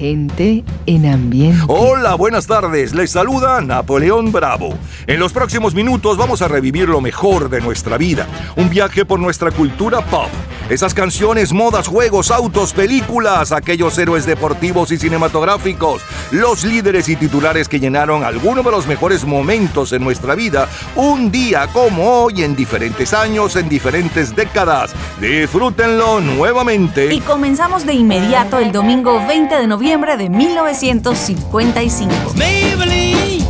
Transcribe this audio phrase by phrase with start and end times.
[0.00, 1.62] Gente en ambiente.
[1.68, 2.94] Hola, buenas tardes.
[2.94, 4.72] Les saluda Napoleón Bravo.
[5.06, 8.26] En los próximos minutos vamos a revivir lo mejor de nuestra vida.
[8.56, 10.30] Un viaje por nuestra cultura pop.
[10.70, 17.68] Esas canciones, modas, juegos, autos, películas, aquellos héroes deportivos y cinematográficos, los líderes y titulares
[17.68, 22.54] que llenaron algunos de los mejores momentos en nuestra vida, un día como hoy, en
[22.54, 24.92] diferentes años, en diferentes décadas.
[25.20, 27.12] Disfrútenlo nuevamente.
[27.12, 32.14] Y comenzamos de inmediato el domingo 20 de noviembre de 1955.
[32.36, 33.44] Maybelline,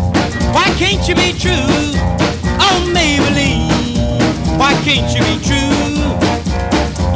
[0.54, 1.52] why can't you be true?
[2.59, 3.68] Oh, Maybelline,
[4.56, 5.70] why can't you be true?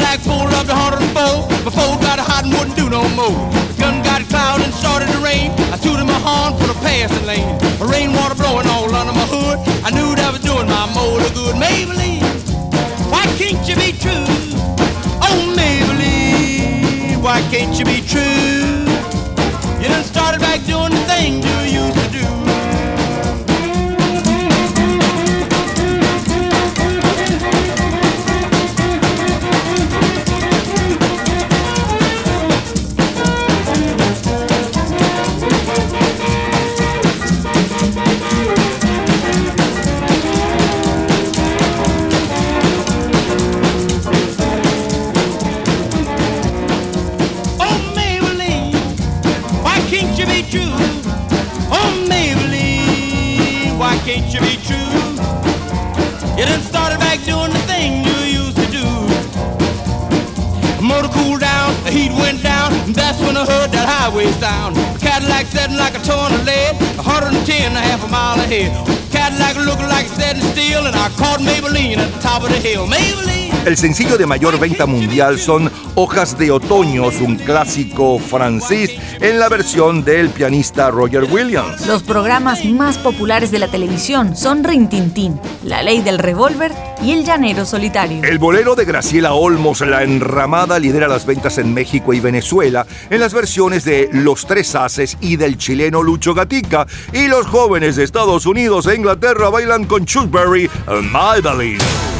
[0.00, 1.64] Cadillac pulled up to 104.
[1.64, 3.36] Before got hot and wouldn't do no more.
[3.68, 5.52] The gun got cloud and started to rain.
[5.68, 7.60] I tooted my horn for the passing lane.
[7.80, 9.58] A rainwater blowing all under my hood.
[9.84, 11.54] I knew that was doing my motor good.
[11.60, 12.24] Maybelline,
[13.12, 14.24] why can't you be true?
[15.20, 18.88] Oh, Maybelline, why can't you be true?
[19.84, 21.59] You done started back doing the thing you
[62.92, 64.74] That's when I heard that highway sound.
[65.00, 68.72] Cadillac setting like a ton of lead, 110 and a half a mile ahead.
[69.10, 72.58] Cadillac looking like it's setting still, and I caught Maybelline at the top of the
[72.58, 72.86] hill.
[72.86, 73.49] Maybelline!
[73.66, 78.90] El sencillo de mayor venta mundial son Hojas de Otoño, un clásico francés
[79.20, 81.86] en la versión del pianista Roger Williams.
[81.86, 86.72] Los programas más populares de la televisión son Rintintín, La Ley del Revólver
[87.02, 88.24] y El Llanero Solitario.
[88.24, 93.20] El bolero de Graciela Olmos, La Enramada, lidera las ventas en México y Venezuela en
[93.20, 96.86] las versiones de Los Tres Haces y del chileno Lucho Gatica.
[97.12, 100.70] Y los jóvenes de Estados Unidos e Inglaterra bailan con Chusberry,
[101.12, 102.19] Maybelline.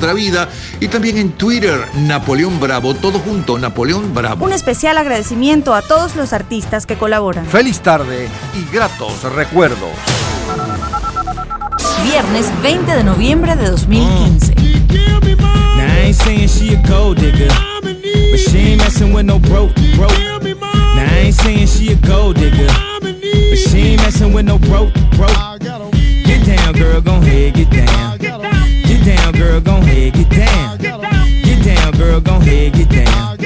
[0.13, 4.45] vida y también en Twitter, Napoleón Bravo, todo junto, Napoleón Bravo.
[4.45, 7.45] Un especial agradecimiento a todos los artistas que colaboran.
[7.45, 9.91] Feliz tarde y gratos recuerdos.
[12.03, 14.55] Viernes 20 de noviembre de 2015.
[26.25, 28.10] Get down, girl, gon' head, get down.
[32.11, 33.40] Girl, gon' head, get down.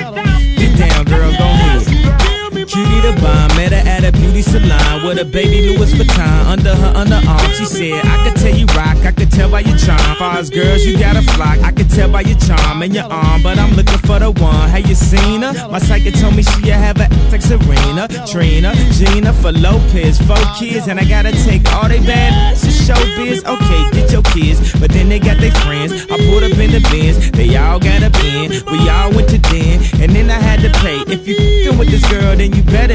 [3.21, 7.53] Bomb, met her at a beauty salon with a baby Louis Vuitton under her underarm.
[7.53, 10.15] She said, I could tell you rock, I could tell by your charm.
[10.17, 11.59] Far as girls, you got a flock.
[11.59, 14.69] I could tell by your charm and your arm, but I'm looking for the one.
[14.69, 15.53] Have you seen her?
[15.69, 20.87] My psychic told me she have a like Serena, Trina, Gina for Lopez, four kids,
[20.87, 23.43] and I gotta take all they bad to showbiz.
[23.43, 25.91] Okay, get your kids, but then they got their friends.
[26.09, 28.51] I pulled up in the bins, they all got a bin.
[28.71, 30.97] We all went to den, and then I had to pay.
[31.11, 31.35] If you
[31.69, 32.94] f with this girl, then you better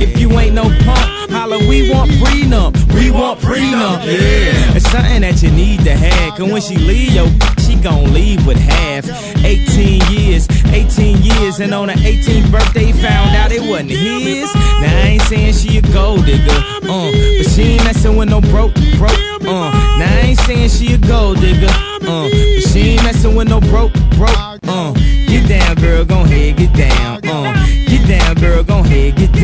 [0.00, 2.72] If you ain't no punk, holla, we want prenup.
[2.94, 4.04] We want prenup.
[4.06, 4.76] Yeah.
[4.76, 6.38] It's something that you need to have.
[6.38, 7.26] Cause when she leave, yo,
[7.58, 9.04] she gon' leave with half.
[9.44, 14.52] 18 years, 18 years, and on her 18th birthday, found out it wasn't his.
[14.54, 18.40] Now I ain't saying she a gold digger, uh, but she ain't messing with no
[18.40, 19.12] broke, broke,
[19.44, 19.70] uh.
[19.98, 23.60] Now I ain't saying she a gold digger, uh, but she ain't messing with no
[23.60, 24.36] broke, broke,
[24.68, 24.92] uh.
[25.26, 27.66] Get down, girl, gon' head, get down, uh.
[27.86, 29.39] Get down, girl, gon' head, get down.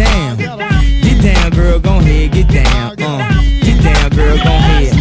[1.27, 3.43] Get down, girl, gon' head, get down, uh.
[3.61, 4.95] Get down, girl, gon' head.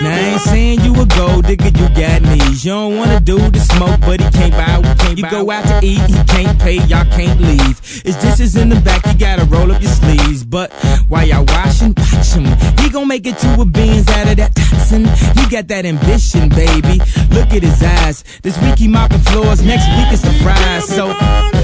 [0.00, 2.64] Now I ain't saying you a gold digger, you got knees.
[2.64, 4.78] You don't wanna do the smoke, but he can't buy.
[4.78, 7.80] We can't you go out to eat, he can't pay, y'all can't leave.
[8.04, 10.44] It's dishes in the back, you gotta roll up your sleeves.
[10.44, 10.72] But
[11.08, 12.46] while y'all washing, watch him.
[12.78, 15.06] He gon' make it to a beans out of that toxin.
[15.34, 17.02] He got that ambition, baby.
[17.34, 18.22] Look at his eyes.
[18.42, 20.86] This week he mopping floors, next week it's the fries.
[20.86, 21.10] So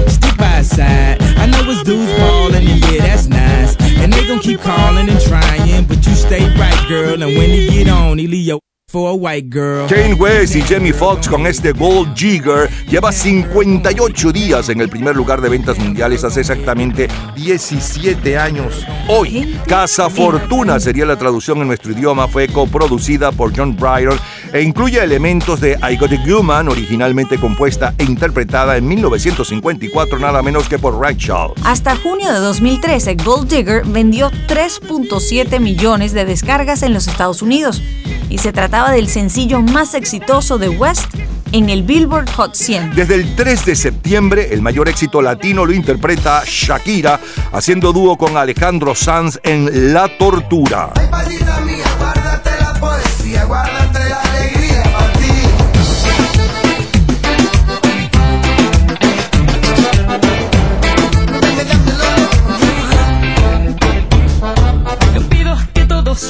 [0.09, 1.23] stick by his side.
[1.39, 3.88] I know his dudes ballin', and yeah, that's nice.
[4.09, 7.21] And they gon' keep calling and trying, but you stay right, girl.
[7.21, 8.59] And when he get on, he leave your
[8.89, 9.87] for a white girl.
[9.87, 15.15] Kane West y Jamie Foxx con este Gold Jigger lleva 58 días en el primer
[15.15, 18.83] lugar de ventas mundiales hace exactamente 17 años.
[19.07, 24.17] Hoy, Casa Fortuna sería la traducción en nuestro idioma, fue coproducida por John Bryan
[24.53, 30.41] e incluye elementos de I Got a Human, originalmente compuesta e interpretada en 1954 nada
[30.41, 31.55] menos que por Ray Charles.
[31.63, 37.81] Hasta junio de 2013, Gold Digger vendió 3.7 millones de descargas en los Estados Unidos
[38.29, 41.13] y se trataba del sencillo más exitoso de West
[41.51, 42.95] en el Billboard Hot 100.
[42.95, 47.19] Desde el 3 de septiembre, el mayor éxito latino lo interpreta Shakira,
[47.51, 50.93] haciendo dúo con Alejandro Sanz en La Tortura.
[50.95, 51.39] Ay,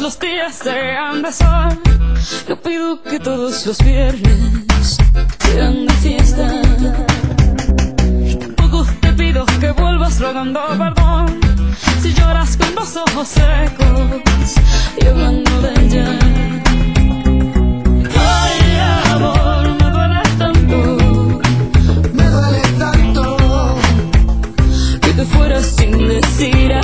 [0.09, 1.79] los días sean de sol.
[2.47, 4.97] Yo pido que todos los viernes
[5.37, 6.47] sean de fiesta.
[8.39, 11.39] Tampoco te pido que vuelvas rogando perdón.
[12.01, 14.55] Si lloras con los ojos secos
[14.99, 16.19] y hablando de ella.
[18.41, 18.61] Ay,
[19.13, 21.41] amor, me duele tanto
[22.13, 23.37] Me duele tanto.
[25.01, 26.81] que te fueras sin decir a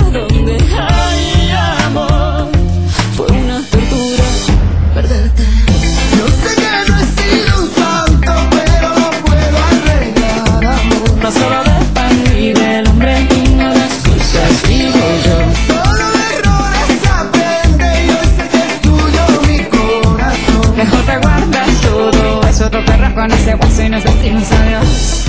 [23.58, 25.24] pues hoy nos decimos adiós.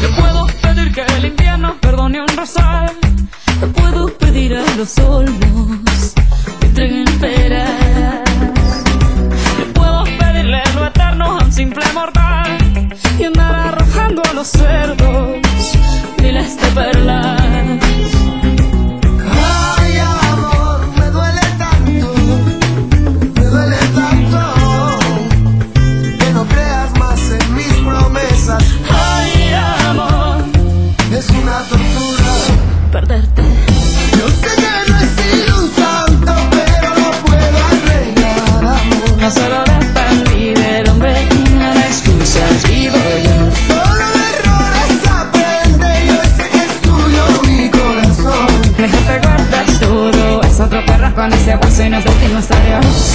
[0.00, 2.96] Te puedo pedir que el invierno perdone un rosal.
[3.60, 6.14] Te puedo pedir a los olmos
[6.60, 8.22] que entreguen peras.
[9.56, 12.58] Te puedo pedirle lo eterno a un simple mortal
[13.18, 15.36] y andar arrojando a los cerdos
[16.22, 17.85] miles de perlas.
[51.76, 53.05] se nos destinos, adiós.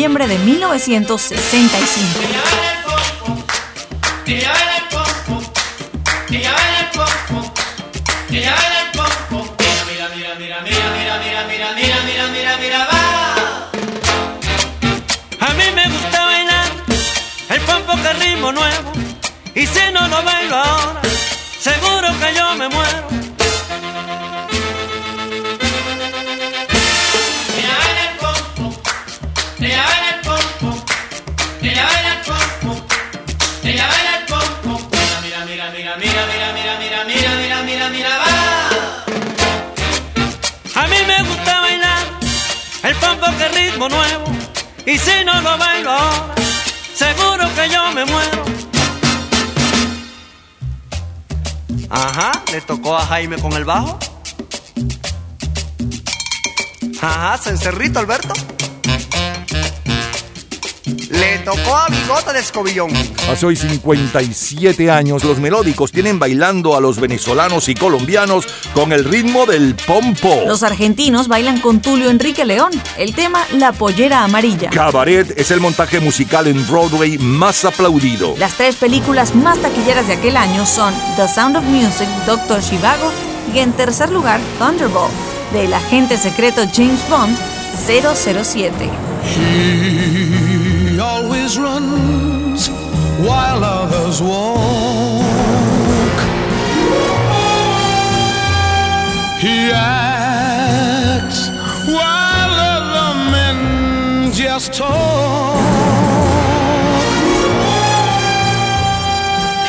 [0.00, 2.79] Noviembre de 1965.
[53.38, 53.98] Con el bajo.
[57.00, 58.34] Ajá, cencerrito Alberto.
[61.50, 62.90] Tocó a Bigote de Escobillón.
[63.28, 69.04] Hace hoy 57 años, los melódicos tienen bailando a los venezolanos y colombianos con el
[69.04, 70.44] ritmo del pompo.
[70.46, 72.70] Los argentinos bailan con Tulio Enrique León.
[72.96, 74.70] El tema La Pollera Amarilla.
[74.70, 78.36] Cabaret es el montaje musical en Broadway más aplaudido.
[78.38, 83.10] Las tres películas más taquilleras de aquel año son The Sound of Music, Doctor Shivago
[83.52, 85.10] y en tercer lugar Thunderbolt,
[85.52, 87.36] del agente secreto James Bond
[87.86, 88.88] 007.
[91.50, 92.68] Always runs
[93.26, 95.20] while others walk.
[99.40, 101.48] He acts
[101.88, 105.58] while other men just talk.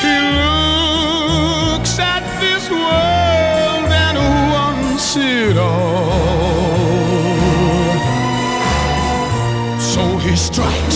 [0.04, 4.18] He looks at this world and
[4.52, 6.52] wants it all.
[9.80, 10.91] So he strikes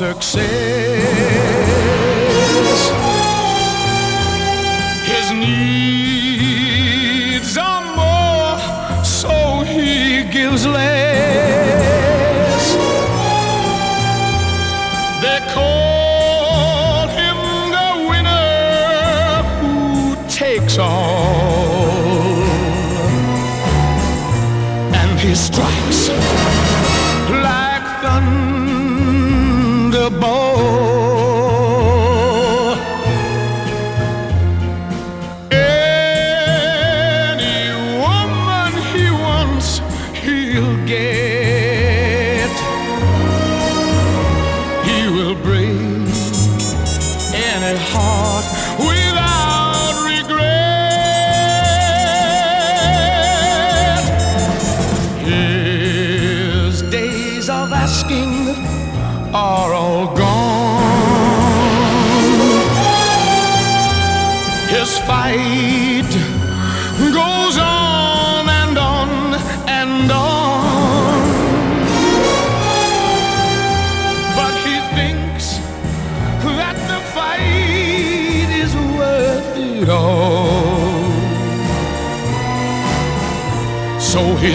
[0.00, 0.89] success.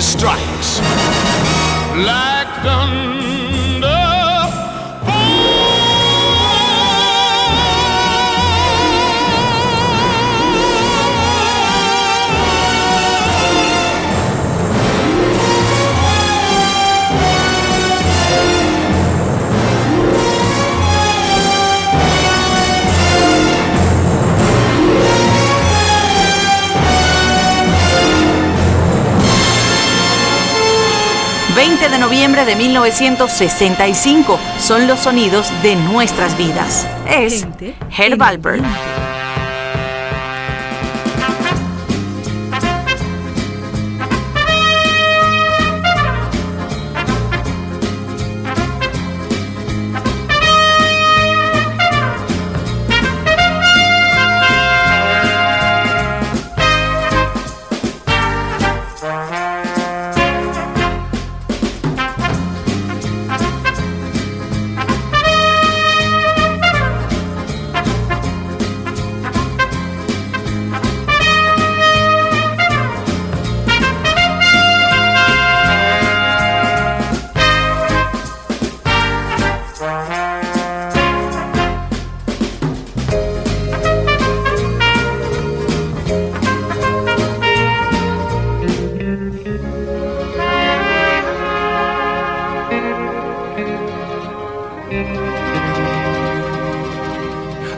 [0.01, 0.44] strike.
[31.95, 36.85] De noviembre de 1965 son los sonidos de nuestras vidas.
[37.07, 37.47] Es
[37.97, 38.65] Herb Alpert.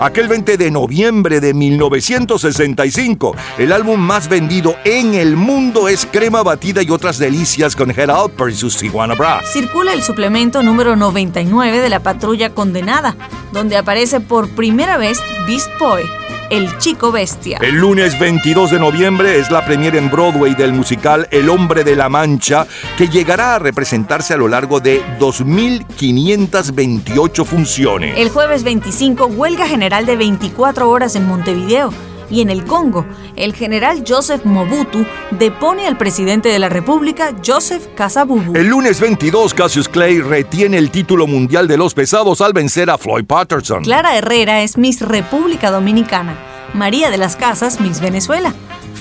[0.08, 6.44] Aquel 20 de noviembre de 1965, el álbum más vendido en el mundo es Crema
[6.44, 9.52] Batida y otras delicias con Head Out por sus Tijuana Brass.
[9.52, 13.18] Circula el suplemento número 99 de la Patrulla Condenada,
[13.52, 16.04] donde aparece por primera vez Beast Boy,
[16.50, 17.58] el chico bestia.
[17.62, 21.96] El lunes 22 de noviembre es la premiere en Broadway del musical El hombre de
[21.96, 28.18] la Mancha, que llegará a representarse a lo largo de 2.528 funciones.
[28.18, 31.92] El jueves 25, huelga general de 24 horas en Montevideo.
[32.29, 33.05] Y en el Congo,
[33.36, 38.55] el general Joseph Mobutu depone al presidente de la República, Joseph Kasavubu.
[38.55, 42.98] El lunes 22, Cassius Clay retiene el título mundial de los pesados al vencer a
[42.98, 43.84] Floyd Patterson.
[43.84, 46.36] Clara Herrera es Miss República Dominicana.
[46.74, 48.53] María de las Casas, Miss Venezuela.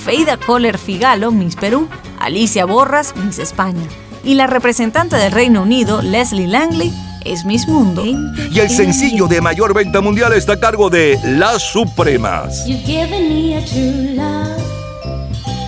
[0.04, 1.88] Feida Kohler Figalo, Miss Perú.
[2.18, 3.83] Alicia Borras, Miss España.
[4.25, 6.93] Y la representante del Reino Unido, Leslie Langley,
[7.26, 8.04] es Miss Mundo.
[8.04, 12.67] Y el sencillo de mayor venta mundial está a cargo de Las Supremas.
[12.67, 14.60] You've given me a true love,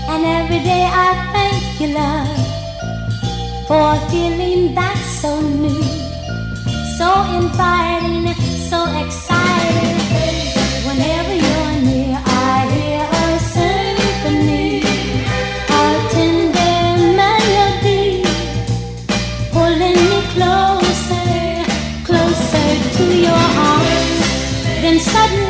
[0.09, 2.29] and every day I thank you, love,
[3.67, 5.83] for a feeling that's so new,
[6.97, 8.35] so inviting,
[8.69, 10.38] so exciting.
[24.99, 25.48] sudden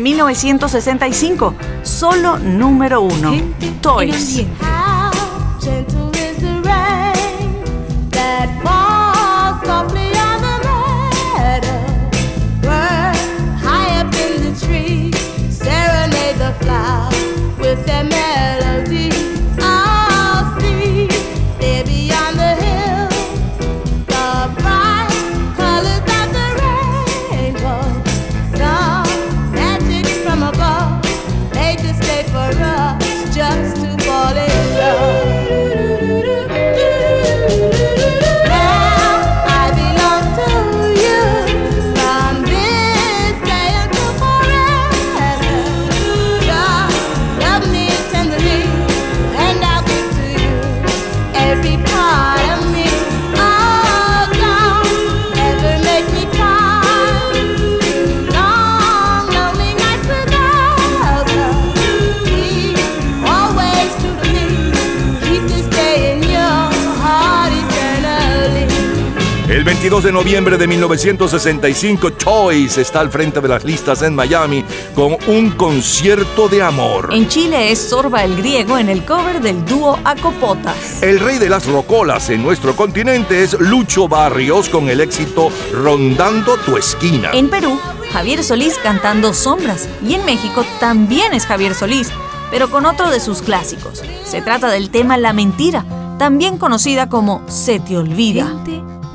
[0.00, 3.32] de noviembre de 1965, solo número uno.
[3.82, 4.46] Toys.
[69.80, 74.62] 22 de noviembre de 1965, Choice está al frente de las listas en Miami
[74.94, 77.08] con un concierto de amor.
[77.14, 81.02] En Chile es Sorba el Griego en el cover del dúo Acopotas.
[81.02, 86.58] El rey de las rocolas en nuestro continente es Lucho Barrios con el éxito Rondando
[86.58, 87.30] tu esquina.
[87.32, 87.80] En Perú,
[88.12, 89.88] Javier Solís cantando Sombras.
[90.06, 92.10] Y en México también es Javier Solís,
[92.50, 94.02] pero con otro de sus clásicos.
[94.26, 95.86] Se trata del tema La Mentira,
[96.18, 98.52] también conocida como Se te olvida.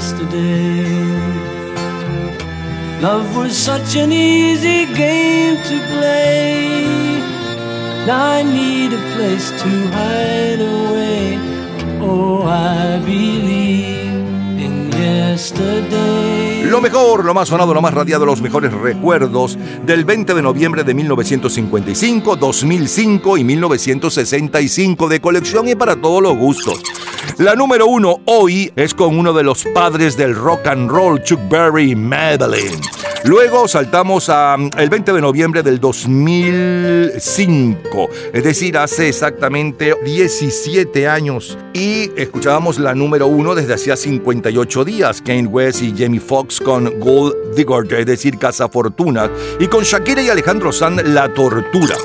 [0.00, 0.96] Yesterday.
[3.02, 7.20] Love was such an easy game to play.
[8.06, 11.38] Now I need a place to hide away.
[12.00, 14.24] Oh, I believe
[14.58, 16.64] in yesterday.
[16.64, 20.82] Lo mejor, lo más sonado, lo más radiado, los mejores recuerdos del 20 de noviembre
[20.82, 26.80] de 1955, 2005 y 1965 de colección y para todos los gustos.
[27.38, 31.40] La número uno hoy es con uno de los padres del rock and roll, Chuck
[31.48, 32.80] Berry y Madeline.
[33.24, 41.06] Luego saltamos a mm, el 20 de noviembre del 2005, es decir, hace exactamente 17
[41.06, 41.58] años.
[41.74, 46.98] Y escuchábamos la número uno desde hacía 58 días, Kane West y Jamie Foxx con
[46.98, 51.96] Gold Digger, es decir, Casa Fortuna, y con Shakira y Alejandro Sanz, La Tortura.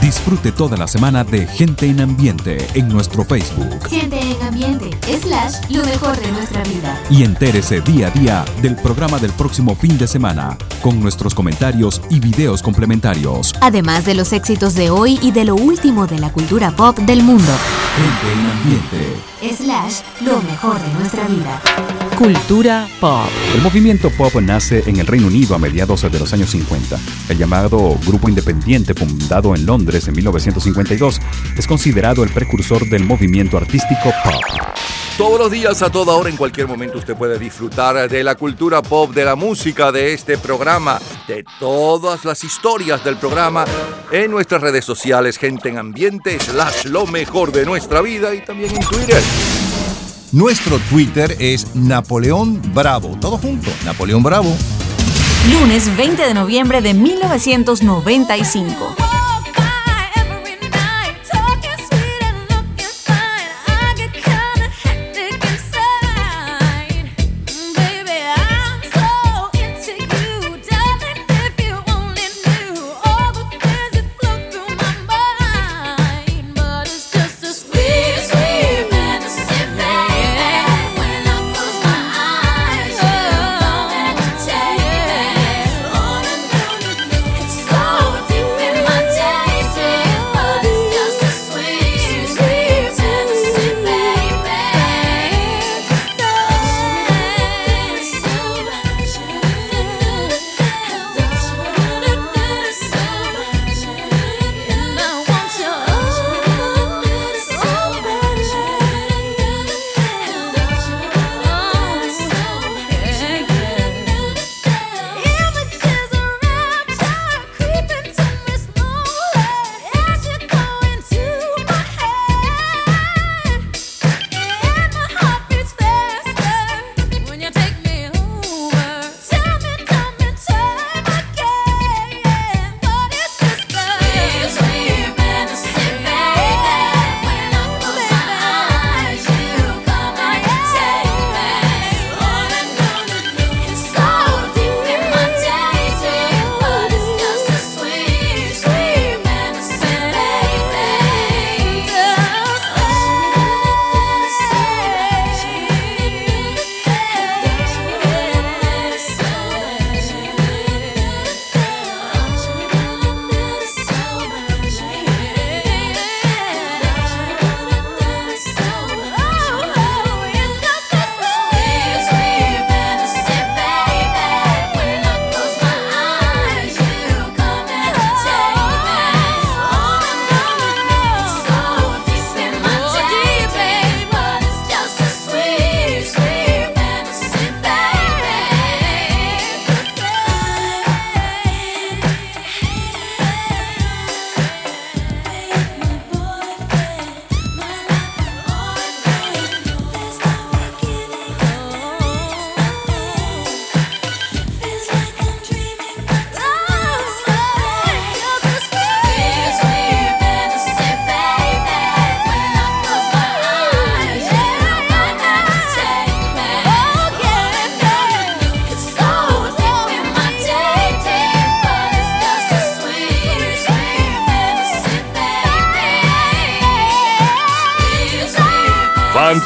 [0.00, 4.90] Disfrute toda la semana de Gente en Ambiente en nuestro Facebook Gente en ambiente,
[5.22, 7.00] slash, lo mejor de nuestra vida.
[7.10, 12.00] y entérese día a día del programa del próximo fin de semana con nuestros comentarios
[12.10, 13.54] y videos complementarios.
[13.60, 17.22] Además de los éxitos de hoy y de lo último de la cultura pop del
[17.22, 17.52] mundo.
[17.96, 19.34] Gente en Ambiente.
[19.56, 21.60] Slash, lo mejor de nuestra vida.
[22.18, 23.28] Cultura pop.
[23.54, 26.98] El movimiento pop nace en el Reino Unido a mediados de los años 50.
[27.28, 31.20] El llamado Grupo Independiente, fundado en Londres en 1952,
[31.56, 34.64] es considerado el precursor del movimiento artístico pop.
[35.16, 38.82] Todos los días, a toda hora, en cualquier momento, usted puede disfrutar de la cultura
[38.82, 43.64] pop, de la música, de este programa, de todas las historias del programa
[44.10, 48.74] en nuestras redes sociales, gente en ambiente, slash lo mejor de nuestra vida y también
[48.74, 49.22] en Twitter.
[50.32, 53.16] Nuestro Twitter es Napoleón Bravo.
[53.20, 54.52] Todo junto, Napoleón Bravo.
[55.52, 59.13] Lunes 20 de noviembre de 1995.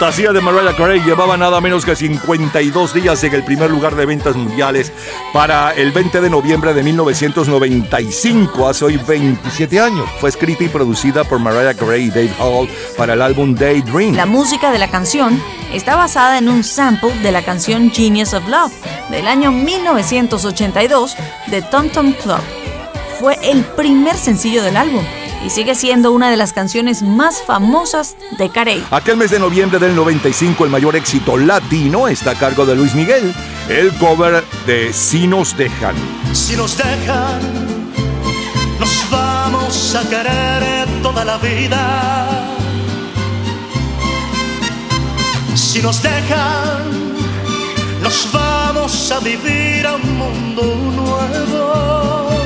[0.08, 4.06] Fantasía de Mariah Carey llevaba nada menos que 52 días en el primer lugar de
[4.06, 4.90] ventas mundiales
[5.34, 10.08] para el 20 de noviembre de 1995, hace hoy 27 años.
[10.18, 14.14] Fue escrita y producida por Mariah Carey y Dave Hall para el álbum Daydream.
[14.14, 15.38] La música de la canción
[15.74, 18.72] está basada en un sample de la canción Genius of Love
[19.10, 21.16] del año 1982
[21.48, 22.40] de Tom Tom Club.
[23.20, 25.04] Fue el primer sencillo del álbum
[25.44, 28.82] y sigue siendo una de las canciones más famosas de Carey.
[28.90, 32.94] Aquel mes de noviembre del 95, el mayor éxito latino está a cargo de Luis
[32.94, 33.34] Miguel,
[33.68, 35.94] el cover de Si nos dejan.
[36.32, 37.40] Si nos dejan,
[38.78, 42.54] nos vamos a querer toda la vida.
[45.54, 46.84] Si nos dejan,
[48.02, 50.62] nos vamos a vivir a un mundo
[50.94, 52.37] nuevo.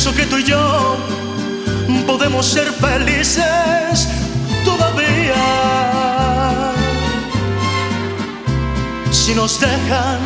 [0.00, 0.96] Pienso que tú y yo
[2.06, 4.08] podemos ser felices
[4.64, 5.34] todavía.
[9.10, 10.20] Si nos dejan,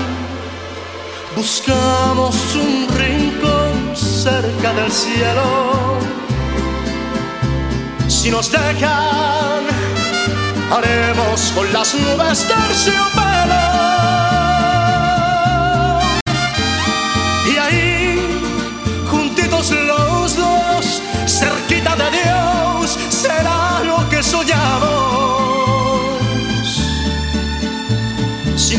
[1.35, 5.97] buscamos un rincón cerca del cielo.
[8.09, 9.63] Si nos dejan,
[10.71, 14.32] haremos con las nubes terciopelo.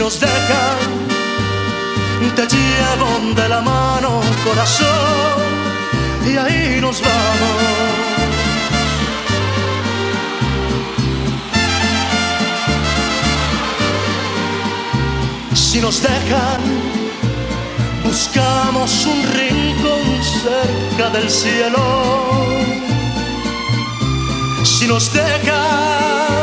[0.03, 0.77] Nos dejan,
[2.35, 5.37] te llevo de la mano, corazón,
[6.25, 7.61] y ahí nos vamos.
[15.53, 16.61] Si nos dejan,
[18.03, 20.05] buscamos un rincón
[20.43, 21.83] cerca del cielo.
[24.65, 26.42] Si nos dejan,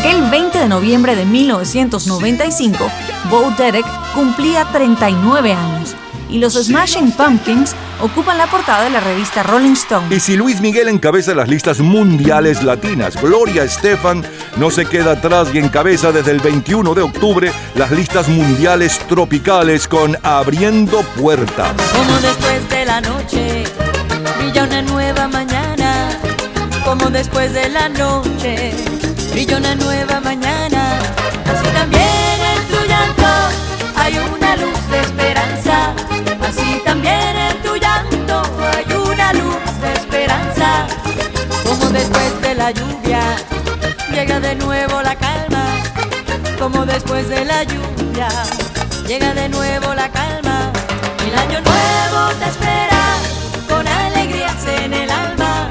[0.00, 2.90] Aquel 20 de noviembre de 1995,
[3.30, 3.84] Bo Derek
[4.14, 5.94] cumplía 39 años
[6.30, 10.06] y los Smashing Pumpkins ocupan la portada de la revista Rolling Stone.
[10.14, 14.24] Y si Luis Miguel encabeza las listas mundiales latinas, Gloria Estefan
[14.56, 19.86] no se queda atrás y encabeza desde el 21 de octubre las listas mundiales tropicales
[19.86, 21.74] con Abriendo Puertas.
[21.94, 23.64] Como después de la noche
[24.38, 26.08] brilla una nueva mañana.
[26.86, 28.72] Como después de la noche
[29.40, 30.98] brilla una nueva mañana.
[31.50, 33.30] Así también en tu llanto
[33.96, 35.94] hay una luz de esperanza.
[36.46, 38.42] Así también en tu llanto
[38.74, 40.86] hay una luz de esperanza.
[41.64, 43.22] Como después de la lluvia
[44.12, 45.64] llega de nuevo la calma.
[46.58, 48.28] Como después de la lluvia
[49.08, 50.70] llega de nuevo la calma.
[51.26, 53.02] El año nuevo te espera
[53.70, 55.68] con alegrías en el alma.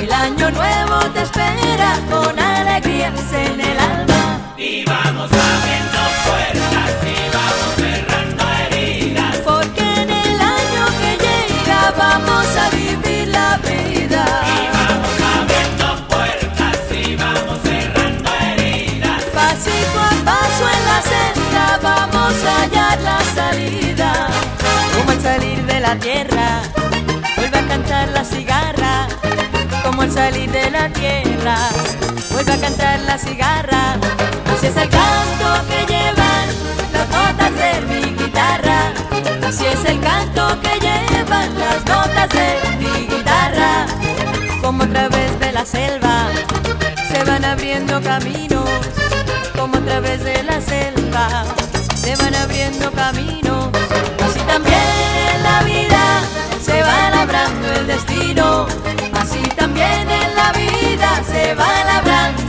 [0.00, 2.57] El año nuevo te espera con alegrías
[3.16, 4.54] en el alma.
[4.58, 9.36] Y vamos abriendo puertas y vamos cerrando heridas.
[9.38, 14.24] Porque en el año que llega vamos a vivir la vida.
[14.44, 19.22] Y vamos abriendo puertas y vamos cerrando heridas.
[19.34, 24.28] Pasito a paso en la senda vamos a hallar la salida.
[24.94, 26.60] Como al salir de la tierra,
[27.36, 29.08] vuelve a cantar la cigarra.
[29.82, 31.70] Como al salir de la tierra,
[32.38, 33.96] vuelve a cantar la cigarra.
[34.52, 36.46] Así es el canto que llevan
[36.92, 38.92] las notas de mi guitarra.
[39.44, 42.48] Así es el canto que llevan las notas de
[42.78, 43.86] mi guitarra.
[44.62, 46.28] Como a través de la selva
[47.10, 48.70] se van abriendo caminos.
[49.58, 51.44] Como a través de la selva
[51.96, 53.68] se van abriendo caminos.
[54.24, 54.88] Así también
[55.34, 56.04] en la vida
[56.62, 58.66] se va labrando el destino.
[59.20, 60.77] Así también en la vida
[61.24, 62.47] se va labrando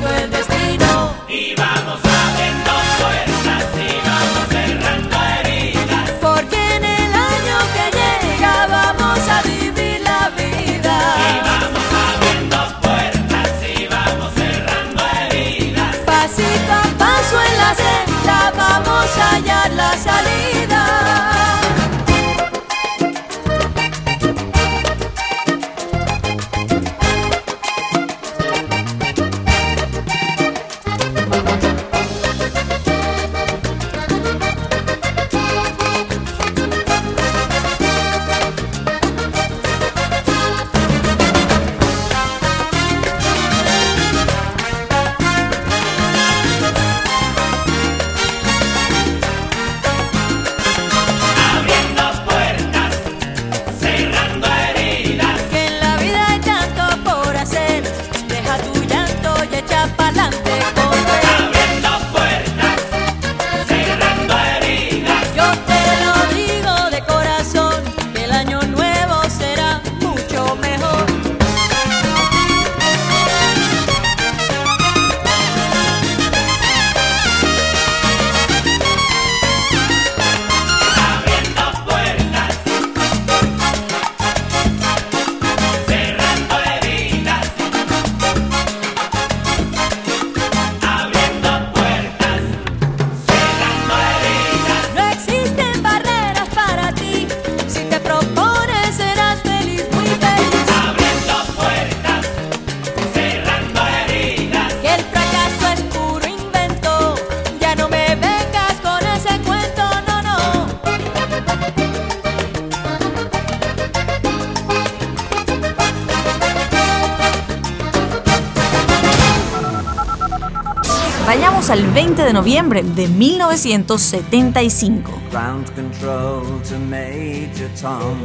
[122.60, 125.04] 20 noviembre de 1975.
[125.32, 128.20] Ground control to Major Tom.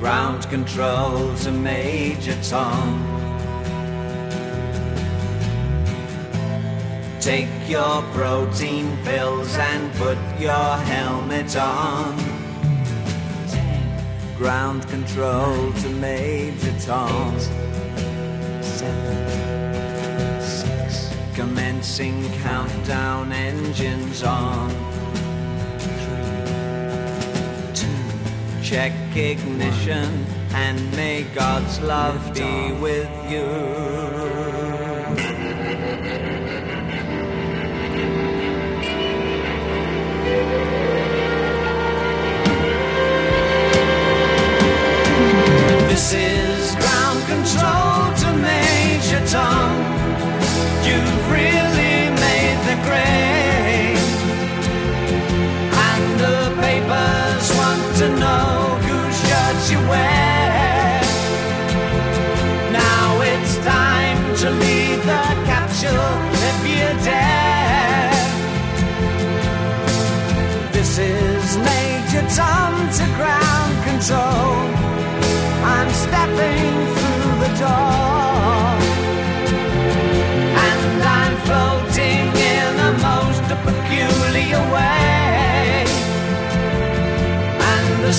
[0.00, 3.04] Ground control to Major Tom.
[7.20, 12.16] Take your protein pills and put your helmet on.
[14.36, 17.36] Ground control to Major Tom.
[22.42, 24.68] Countdown engines on.
[25.78, 26.44] Three,
[27.74, 28.62] two.
[28.62, 33.77] Check ignition and may God's love be with you.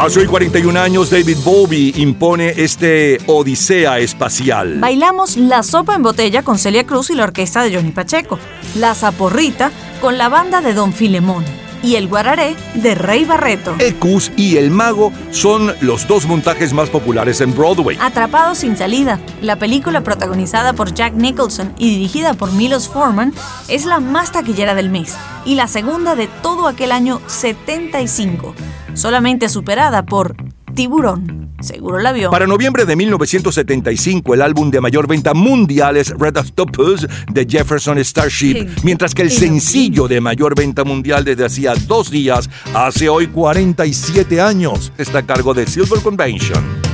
[0.00, 4.78] Hace hoy 41 años, David Bowie impone este Odisea espacial.
[4.80, 8.38] Bailamos La Sopa en Botella con Celia Cruz y la orquesta de Johnny Pacheco,
[8.76, 9.70] La Zaporrita
[10.00, 11.44] con la banda de Don Filemón
[11.82, 13.76] y El Guararé de Rey Barreto.
[13.78, 17.98] Ecus y El Mago son los dos montajes más populares en Broadway.
[18.00, 23.34] Atrapados sin salida, la película protagonizada por Jack Nicholson y dirigida por Milos Forman
[23.68, 28.54] es la más taquillera del mes y la segunda de todo aquel año 75,
[28.94, 30.34] solamente superada por
[30.74, 31.50] Tiburón.
[31.60, 32.30] Seguro la vio.
[32.30, 38.02] Para noviembre de 1975, el álbum de mayor venta mundial es Red Octopus de Jefferson
[38.02, 43.26] Starship, mientras que el sencillo de mayor venta mundial desde hacía dos días, hace hoy
[43.26, 46.89] 47 años, está a cargo de Silver Convention.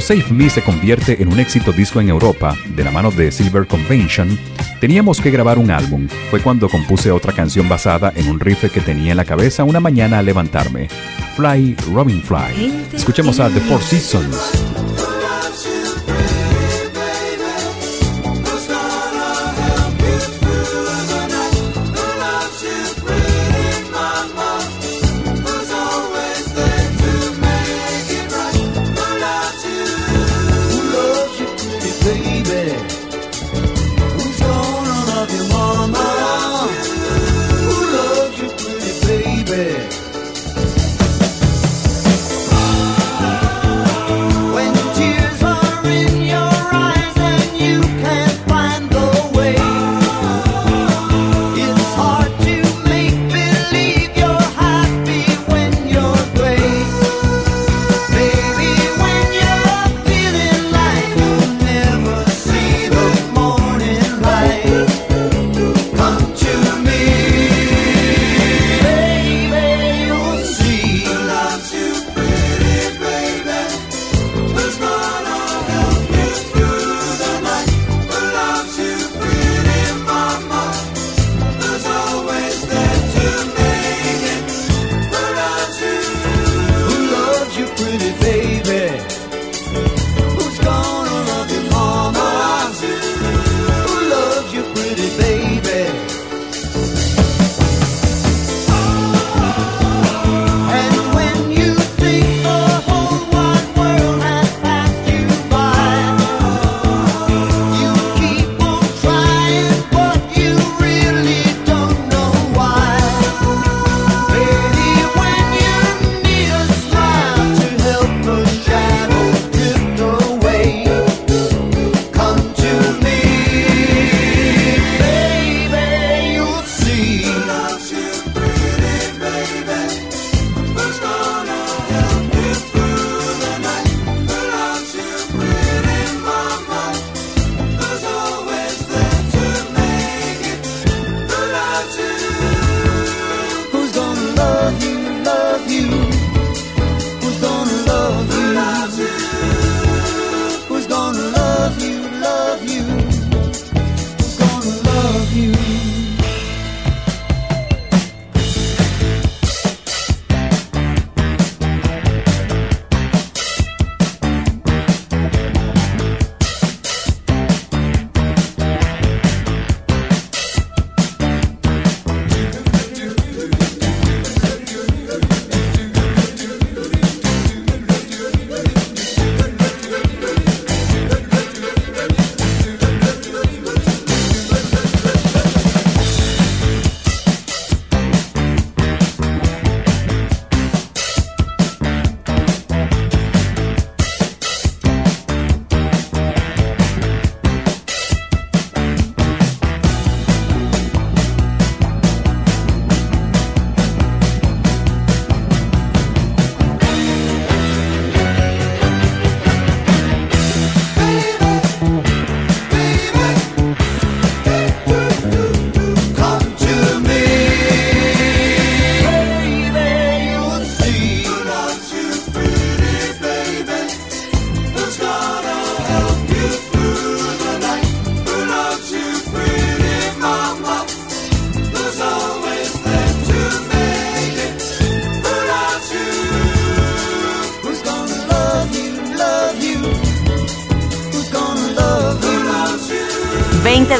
[0.00, 3.30] Cuando Save Me se convierte en un éxito disco en Europa, de la mano de
[3.30, 4.38] Silver Convention,
[4.80, 6.08] teníamos que grabar un álbum.
[6.30, 9.78] Fue cuando compuse otra canción basada en un riff que tenía en la cabeza una
[9.78, 10.88] mañana al levantarme.
[11.36, 12.86] Fly, Robin Fly.
[12.94, 14.89] Escuchemos a The Four Seasons.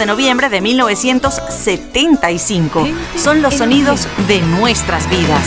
[0.00, 2.88] de noviembre de 1975.
[3.16, 5.46] Son los sonidos de nuestras vidas.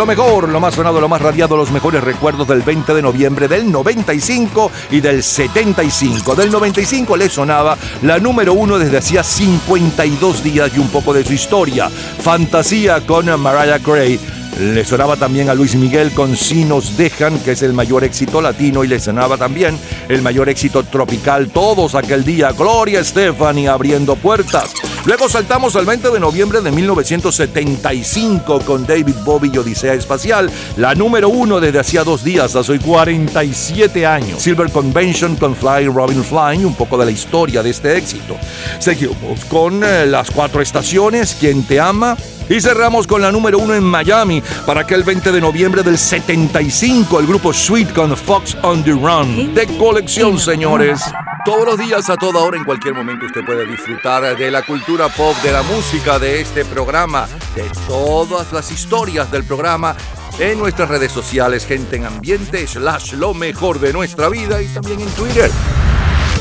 [0.00, 3.48] Lo mejor, lo más sonado, lo más radiado, los mejores recuerdos del 20 de noviembre
[3.48, 6.34] del 95 y del 75.
[6.34, 11.22] Del 95 le sonaba la número uno desde hacía 52 días y un poco de
[11.22, 11.90] su historia.
[11.90, 14.18] Fantasía con Mariah Carey.
[14.58, 18.40] Le sonaba también a Luis Miguel con Si nos dejan, que es el mayor éxito
[18.40, 19.78] latino, y le sonaba también
[20.08, 24.72] el mayor éxito tropical todos aquel día, Gloria Estefani abriendo puertas.
[25.06, 30.94] Luego saltamos al 20 de noviembre de 1975 con David Bowie y Odisea Espacial, la
[30.94, 34.42] número uno desde hacía dos días, hace hoy 47 años.
[34.42, 38.36] Silver Convention con Fly Robin Flying, un poco de la historia de este éxito.
[38.78, 42.16] Seguimos con eh, las cuatro estaciones, Quien te ama,
[42.50, 45.96] y cerramos con la número uno en Miami para que el 20 de noviembre del
[45.96, 49.54] 75 el grupo Sweet con Fox on the Run.
[49.54, 51.00] De colección, señores.
[51.44, 55.08] Todos los días, a toda hora, en cualquier momento, usted puede disfrutar de la cultura
[55.08, 59.96] pop, de la música, de este programa, de todas las historias del programa
[60.38, 65.00] en nuestras redes sociales, gente en ambiente, slash lo mejor de nuestra vida y también
[65.00, 65.50] en Twitter.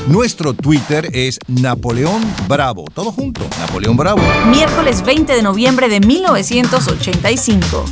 [0.08, 2.86] Nuestro Twitter es Napoleón Bravo.
[2.94, 4.22] Todo junto, Napoleón Bravo.
[4.48, 7.86] Miércoles 20 de noviembre de 1985.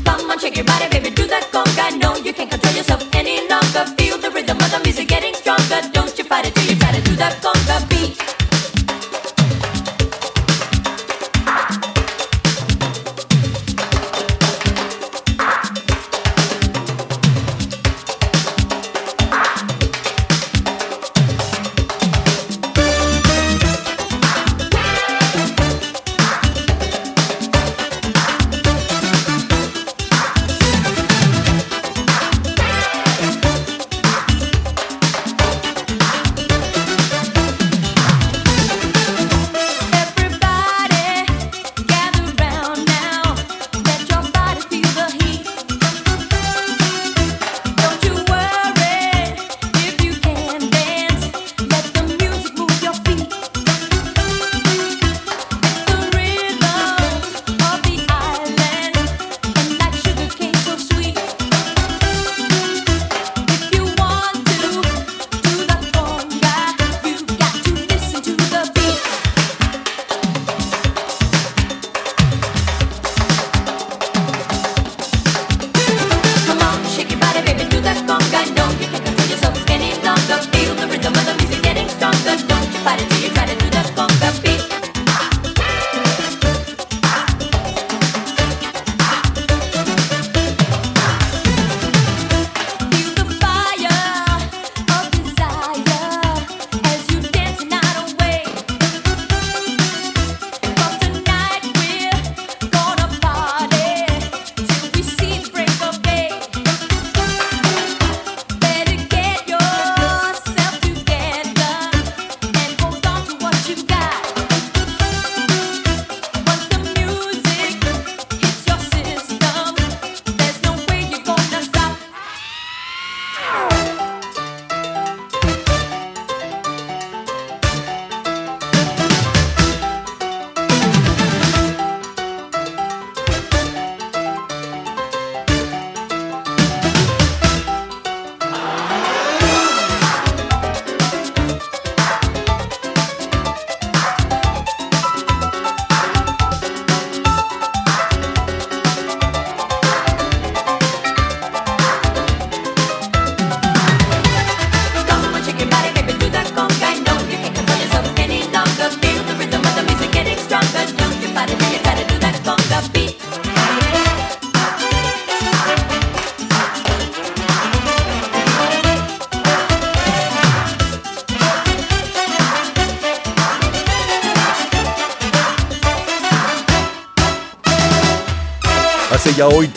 [7.30, 8.37] Come on, shake your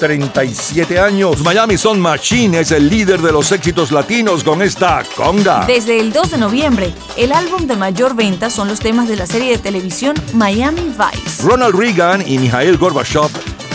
[0.01, 5.67] 37 años, Miami Son Machine es el líder de los éxitos latinos con esta conga.
[5.67, 9.27] Desde el 2 de noviembre, el álbum de mayor venta son los temas de la
[9.27, 11.43] serie de televisión Miami Vice.
[11.43, 13.29] Ronald Reagan y Mikhail Gorbachev,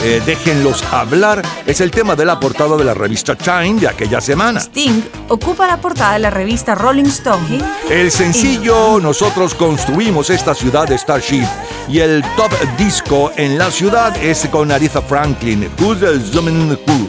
[0.03, 4.19] eh, déjenlos hablar, es el tema de la portada de la revista Time de aquella
[4.19, 4.59] semana.
[4.59, 7.59] Sting ocupa la portada de la revista Rolling Stone.
[7.89, 11.45] El sencillo Nosotros construimos esta ciudad de Starship
[11.88, 17.05] y el top disco en la ciudad es con Aretha Franklin, Who's the Zooming Who.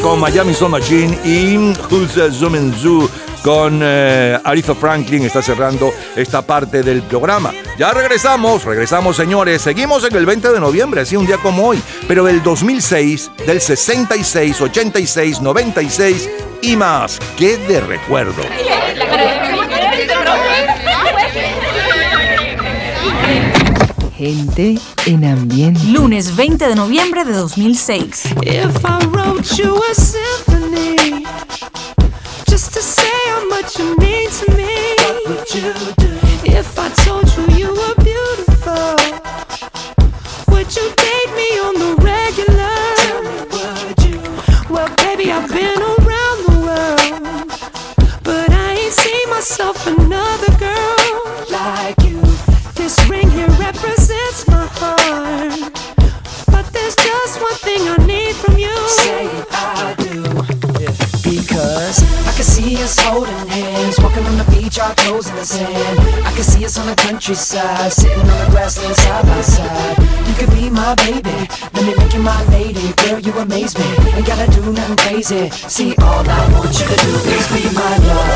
[0.00, 1.56] Con Miami Soul Machine y
[1.90, 3.10] Who's Zoom Zoo
[3.42, 7.52] con eh, Aretha Franklin está cerrando esta parte del programa.
[7.76, 11.82] Ya regresamos, regresamos señores, seguimos en el 20 de noviembre, así un día como hoy,
[12.06, 16.30] pero del 2006, del 66, 86, 96
[16.62, 17.18] y más.
[17.36, 18.42] ¡Qué de recuerdo!
[24.16, 25.80] Gente en ambiente.
[25.86, 28.24] Lunes 20 de noviembre de 2006.
[28.42, 29.94] If I wrote you a
[67.34, 69.98] sitting on the grassland side by side.
[70.28, 72.92] You could be my baby, let me make you my lady.
[73.02, 75.50] Girl, you amaze me, ain't gotta do nothing crazy.
[75.50, 78.33] See, all I want you to do is be my love.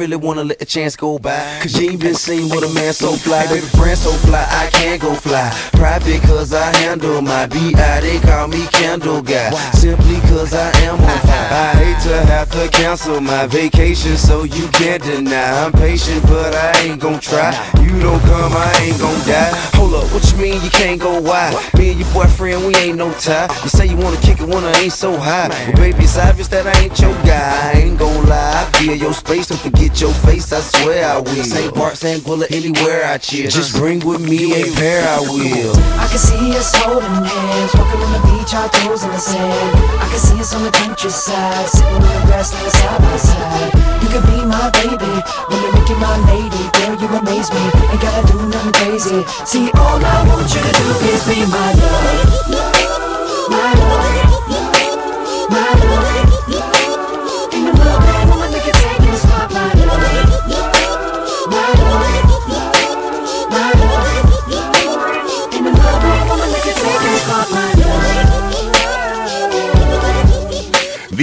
[0.00, 2.94] Really wanna let the chance go by, cause you ain't been seen with a man
[2.94, 3.46] so fly.
[3.48, 5.50] Baby, friend so fly, I can't go fly.
[5.72, 9.50] Private cause I handle my BI, they call me Candle Guy.
[9.72, 11.48] Simply cause I am on fire.
[11.52, 15.64] I hate to have to cancel my vacation, so you can't deny.
[15.64, 17.52] I'm patient, but I ain't gon' try.
[17.82, 19.52] You don't come, I ain't gon' die.
[19.76, 21.54] Hold up, what you mean you can't go wide?
[21.76, 23.52] Me and your boyfriend, we ain't no tie.
[23.62, 25.48] You say you wanna kick it when I ain't so high.
[25.50, 27.72] Well, baby, it's obvious that I ain't your guy.
[27.74, 28.69] I ain't gon' lie.
[28.80, 31.44] I feel your space, don't forget your face, I swear I will.
[31.44, 31.74] St.
[31.74, 32.24] Bart, St.
[32.24, 33.50] Bullet, anywhere I chill.
[33.50, 35.76] Just bring with me a pair, I will.
[36.00, 39.76] I can see us holding hands, walking on the beach, our toes in the sand.
[40.00, 43.68] I can see us on the countryside, sitting on the grassland side by side.
[44.00, 45.12] You could be my baby,
[45.52, 46.64] let me make you my lady.
[46.80, 49.20] Girl, you amaze me, ain't gotta do nothing crazy.
[49.44, 53.52] See, all I want you to do is be my love.
[53.52, 54.29] My love.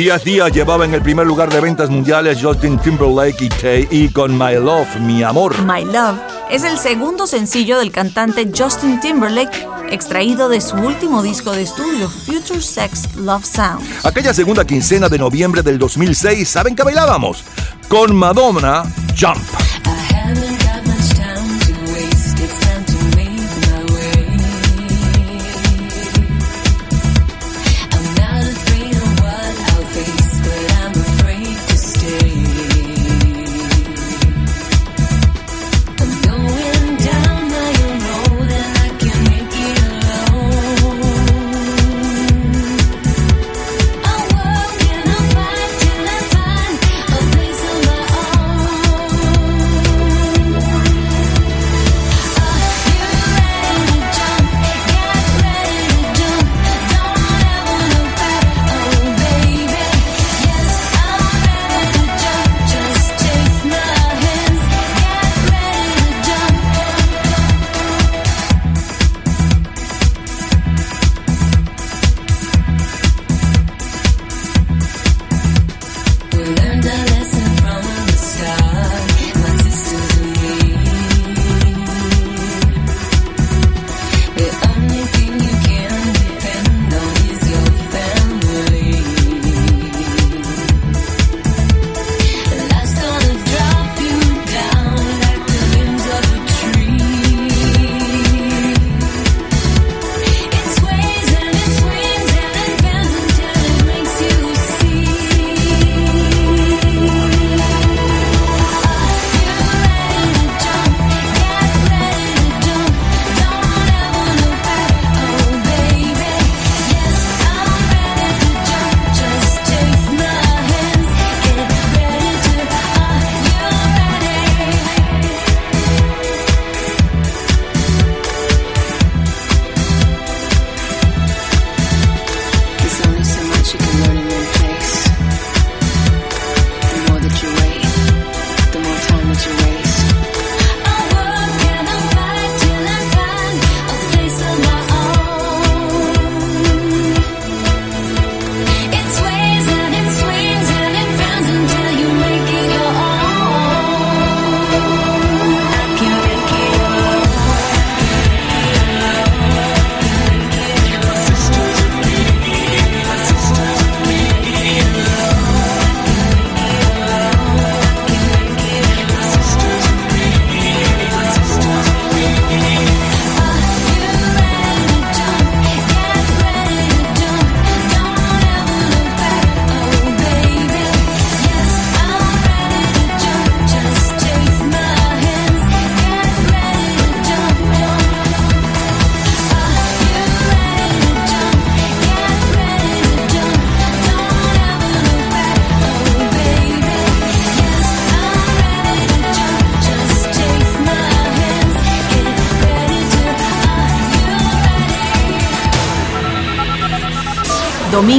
[0.08, 3.50] Días Díaz llevaba en el primer lugar de ventas mundiales Justin Timberlake
[3.92, 5.62] y y con My Love, Mi Amor.
[5.64, 6.18] My Love
[6.50, 12.08] es el segundo sencillo del cantante Justin Timberlake, extraído de su último disco de estudio,
[12.08, 13.86] Future Sex Love Sound.
[14.06, 17.44] Aquella segunda quincena de noviembre del 2006, ¿saben qué bailábamos?
[17.90, 18.84] Con Madonna,
[19.20, 19.44] Jump.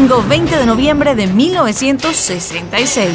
[0.08, 3.08] Domingo 20 de noviembre de 1966.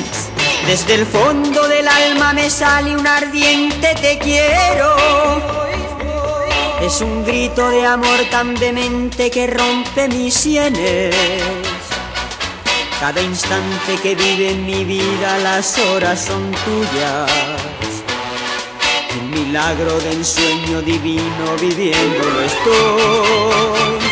[0.68, 4.96] Desde el fondo del alma me sale un ardiente te quiero.
[6.82, 11.16] Es un grito de amor tan demente que rompe mis sienes.
[13.00, 17.32] Cada instante que vive en mi vida las horas son tuyas.
[19.20, 24.03] Un milagro de ensueño divino viviéndolo estoy.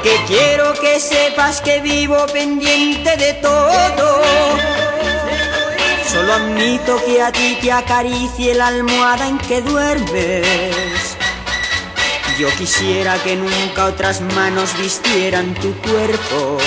[0.00, 4.22] Porque quiero que sepas que vivo pendiente de todo.
[6.08, 11.16] Solo admito que a ti te acaricie la almohada en que duermes.
[12.38, 16.58] Yo quisiera que nunca otras manos vistieran tu cuerpo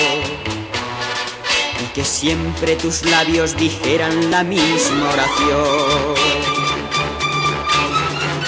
[1.82, 6.51] y que siempre tus labios dijeran la misma oración.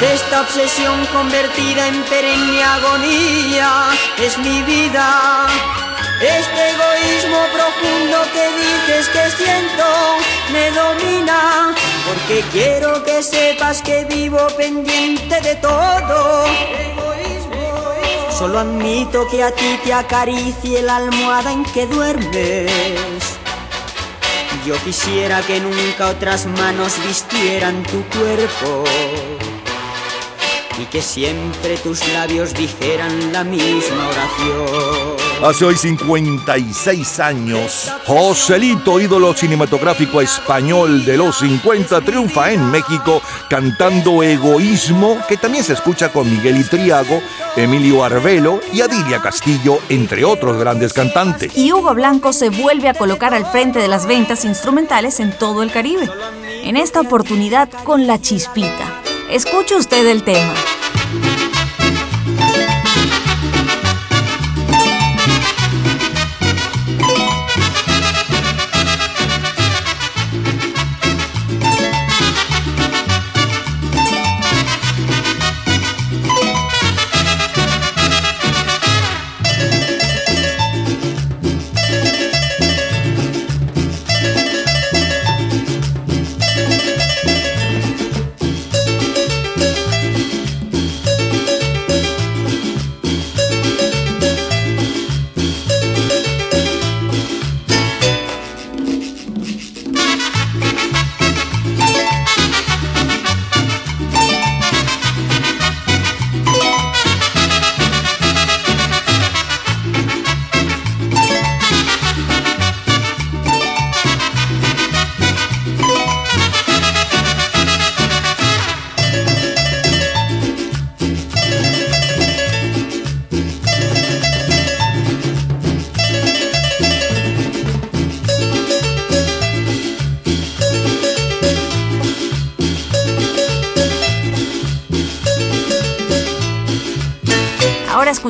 [0.01, 5.47] Esta obsesión convertida en perenne agonía es mi vida.
[6.21, 9.85] Este egoísmo profundo que dices que siento
[10.53, 11.75] me domina.
[12.07, 16.45] Porque quiero que sepas que vivo pendiente de todo.
[18.37, 23.39] Solo admito que a ti te acaricie la almohada en que duermes.
[24.67, 28.85] Yo quisiera que nunca otras manos vistieran tu cuerpo
[30.79, 35.17] y que siempre tus labios dijeran la misma oración.
[35.43, 43.21] Hace hoy 56 años, Joselito, ídolo cinematográfico español de los 50, triunfa en México
[43.51, 47.21] cantando Egoísmo, que también se escucha con Miguel Itriago,
[47.57, 51.57] Emilio Arbelo y Adilia Castillo, entre otros grandes cantantes.
[51.57, 55.63] Y Hugo Blanco se vuelve a colocar al frente de las ventas instrumentales en todo
[55.63, 56.09] el Caribe.
[56.63, 58.94] En esta oportunidad con La Chispita.
[59.31, 60.55] Escuche usted el tema.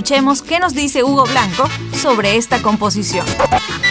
[0.04, 3.24] Escuchemos qué nos dice Hugo Blanco sobre esta composición.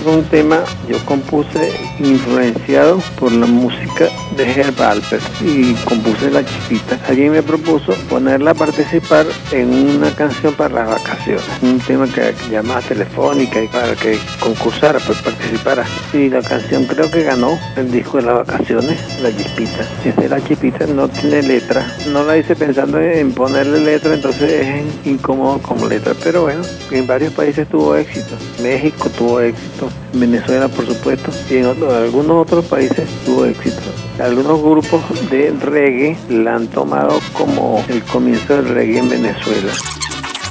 [0.06, 7.00] Un tema yo compuse influenciado por la música de Herb Alpert y compuse La Chispita.
[7.08, 12.34] Alguien me propuso ponerla a participar en una canción para las vacaciones, un tema que
[12.52, 15.84] llamaba telefónica y para que concursara, pues participara.
[16.14, 19.88] Y la canción creo que ganó el disco de las vacaciones, La Chispita.
[20.02, 24.14] Si es de La Chispita no tiene letra, no la hice pensando en ponerle letra,
[24.14, 26.62] entonces es incómodo como letra, pero bueno,
[26.92, 28.36] en varios países tuvo éxito.
[28.62, 33.82] México tuvo éxito, Venezuela por supuesto, y en otro- algunos otros países tuvo éxito.
[34.20, 35.02] Algunos grupos
[35.32, 39.74] de reggae la han tomado como el comienzo del reggae en Venezuela.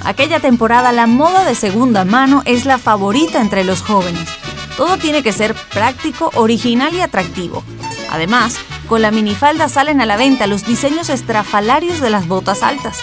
[0.05, 4.29] Aquella temporada la moda de segunda mano es la favorita entre los jóvenes.
[4.77, 7.63] Todo tiene que ser práctico, original y atractivo.
[8.11, 8.57] Además,
[8.89, 12.99] con la minifalda salen a la venta los diseños estrafalarios de las botas altas.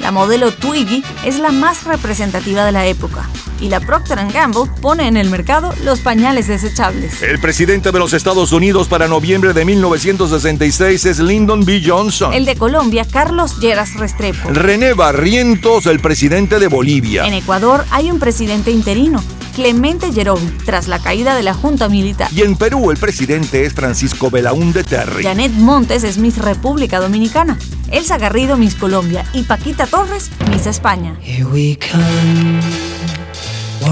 [0.00, 3.28] La modelo Twiggy es la más representativa de la época
[3.60, 7.22] y la Procter Gamble pone en el mercado los pañales desechables.
[7.22, 11.82] El presidente de los Estados Unidos para noviembre de 1966 es Lyndon B.
[11.84, 12.32] Johnson.
[12.32, 14.50] El de Colombia, Carlos Lleras Restrepo.
[14.50, 17.26] René Barrientos, el presidente de Bolivia.
[17.26, 19.22] En Ecuador hay un presidente interino,
[19.54, 22.28] Clemente Yerovi, tras la caída de la Junta Militar.
[22.34, 25.24] Y en Perú el presidente es Francisco Belaúnde Terry.
[25.24, 27.58] Janet Montes es Miss República Dominicana,
[27.90, 31.16] Elsa Garrido Miss Colombia y Paquita Torres Miss España.
[31.22, 32.60] Here we come,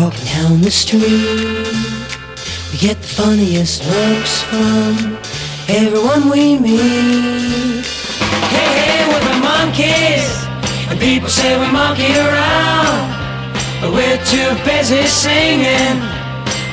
[0.01, 1.67] walking down the street.
[2.71, 5.19] We get the funniest looks from
[5.69, 7.85] everyone we meet.
[8.55, 10.29] Hey, hey, we're the monkeys,
[10.89, 13.11] and people say we monkey around.
[13.81, 15.99] but we're too busy singing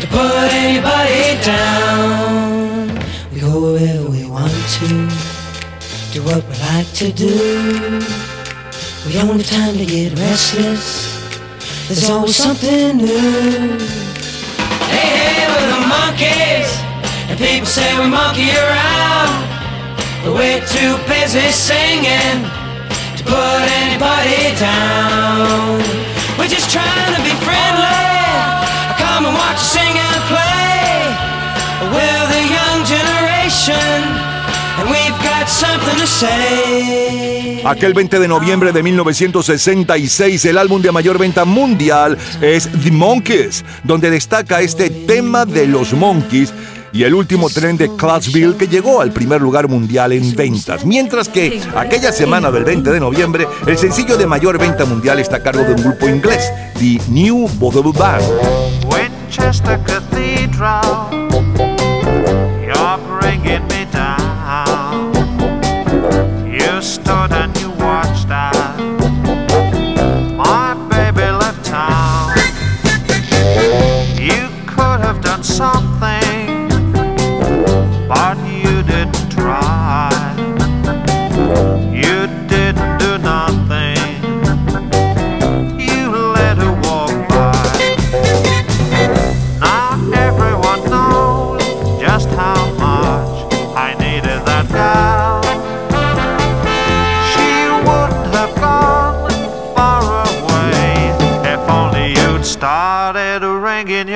[0.01, 2.93] to put anybody down.
[3.33, 4.87] We go wherever we want to,
[6.13, 7.35] do what we like to do.
[9.05, 11.14] We don't have time to get restless.
[11.87, 13.77] There's always something new.
[14.89, 16.65] Hey, hey, we're the monkeys,
[17.29, 19.45] and people say we monkey around.
[20.25, 22.41] But we're too busy singing
[23.17, 25.77] to put anybody down.
[26.41, 28.01] We're just trying to be friendly.
[28.97, 31.05] Come and watch us sing and play.
[31.93, 34.14] We're the young generation,
[37.63, 43.63] Aquel 20 de noviembre de 1966, el álbum de mayor venta mundial es The Monkees,
[43.83, 46.53] donde destaca este tema de los Monkees
[46.91, 50.85] y el último tren de Clarksville que llegó al primer lugar mundial en ventas.
[50.85, 55.37] Mientras que aquella semana del 20 de noviembre, el sencillo de mayor venta mundial está
[55.37, 58.23] a cargo de un grupo inglés, The New Vaudeville Band.
[58.91, 61.09] Winchester Cathedral,
[62.61, 63.74] you're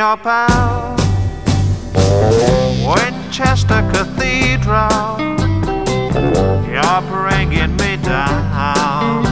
[0.10, 0.96] your bell.
[2.90, 5.20] Winchester Cathedral,
[6.68, 9.24] you're bringing me down.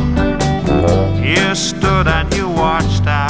[1.24, 3.27] You stood and you watched as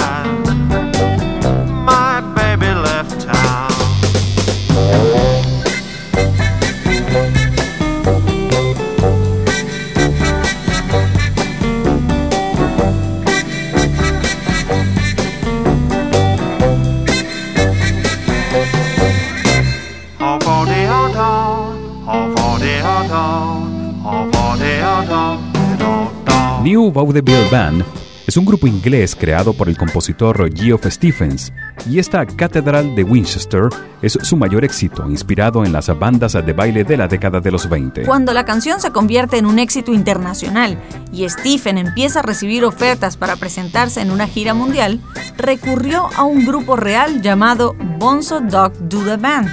[26.87, 27.83] New Vaudeville Band
[28.25, 31.51] es un grupo inglés creado por el compositor Geoff Stephens
[31.89, 33.63] y esta Catedral de Winchester
[34.01, 37.67] es su mayor éxito, inspirado en las bandas de baile de la década de los
[37.67, 38.03] 20.
[38.03, 40.77] Cuando la canción se convierte en un éxito internacional
[41.11, 45.01] y Stephen empieza a recibir ofertas para presentarse en una gira mundial,
[45.35, 49.49] recurrió a un grupo real llamado Bonzo Dog Do the Band.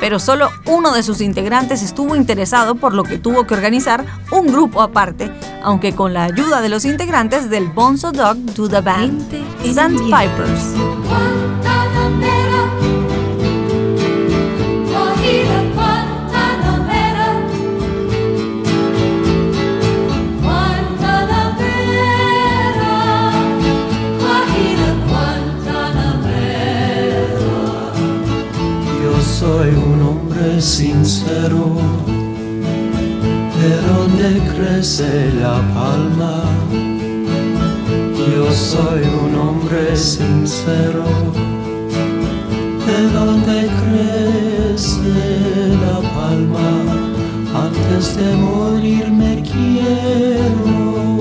[0.00, 4.46] Pero solo uno de sus integrantes estuvo interesado por lo que tuvo que organizar un
[4.46, 5.30] grupo aparte,
[5.62, 9.22] aunque con la ayuda de los integrantes del Bonzo Dog Do the Band,
[9.74, 10.74] Sandpipers.
[29.38, 29.70] Soy
[30.60, 31.76] sincero,
[33.60, 36.42] de donde crece la palma.
[38.32, 41.04] Yo soy un hombre sincero,
[42.86, 45.14] de donde crece
[45.84, 46.70] la palma.
[47.54, 51.20] Antes de morir me quiero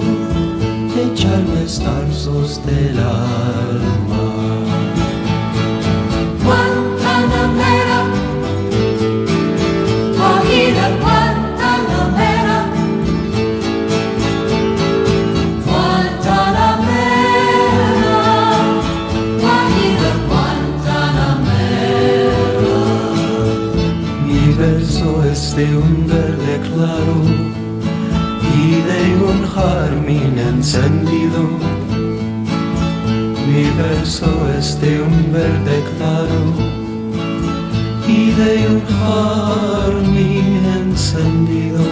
[1.06, 4.37] echarme estarzos del alma.
[25.58, 27.18] De un verde claro
[28.56, 31.42] y de un jardín encendido.
[33.48, 36.42] Mi verso es de un verde claro
[38.08, 41.84] y de un jardín encendido.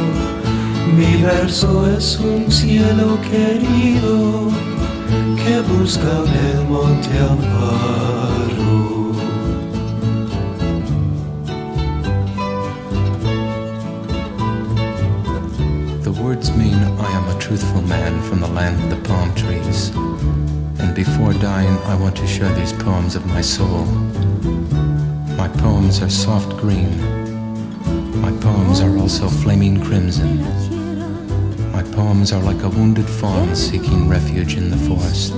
[0.96, 4.52] Mi verso es un cielo querido
[5.44, 8.85] que busca en el monte amparo.
[16.26, 19.90] Words mean I am a truthful man from the land of the palm trees.
[20.80, 23.86] And before dying, I want to share these poems of my soul.
[25.38, 26.90] My poems are soft green.
[28.20, 30.42] My poems are also flaming crimson.
[31.72, 35.36] My poems are like a wounded fawn seeking refuge in the forest.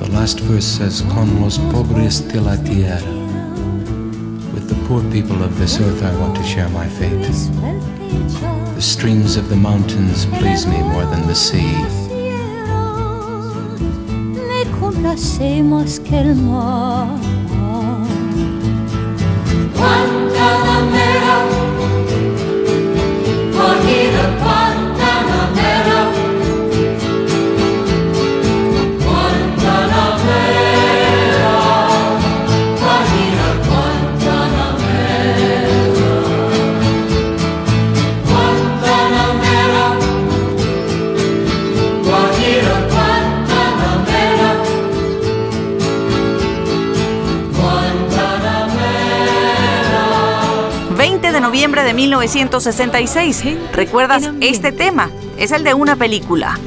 [0.00, 3.14] The last verse says, Con los pobres de la tierra.
[4.52, 8.57] With the poor people of this earth, I want to share my fate.
[8.78, 11.74] The streams of the mountains please me more than the sea.
[14.48, 17.18] me complace más que el mar.
[19.74, 21.27] Guantanamera,
[51.68, 53.44] 20 de noviembre de 1966.
[53.72, 55.10] ¿Recuerdas este tema?
[55.36, 56.58] Es el de una película.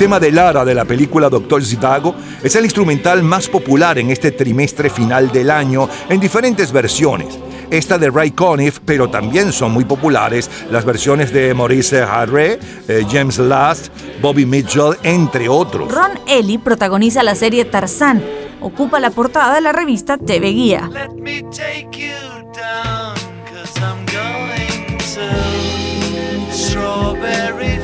[0.00, 4.30] Tema de Lara de la película Doctor Zivago es el instrumental más popular en este
[4.30, 7.38] trimestre final del año en diferentes versiones.
[7.70, 12.58] Esta de Ray Conniff, pero también son muy populares las versiones de Maurice Harre,
[12.88, 13.88] eh, James Last,
[14.22, 15.92] Bobby Mitchell, entre otros.
[15.92, 18.24] Ron Ellie protagoniza la serie Tarzán.
[18.62, 20.88] Ocupa la portada de la revista TV Guía.
[20.94, 22.14] Let me take you
[22.54, 23.16] down,
[23.52, 27.79] cause I'm going to Strawberry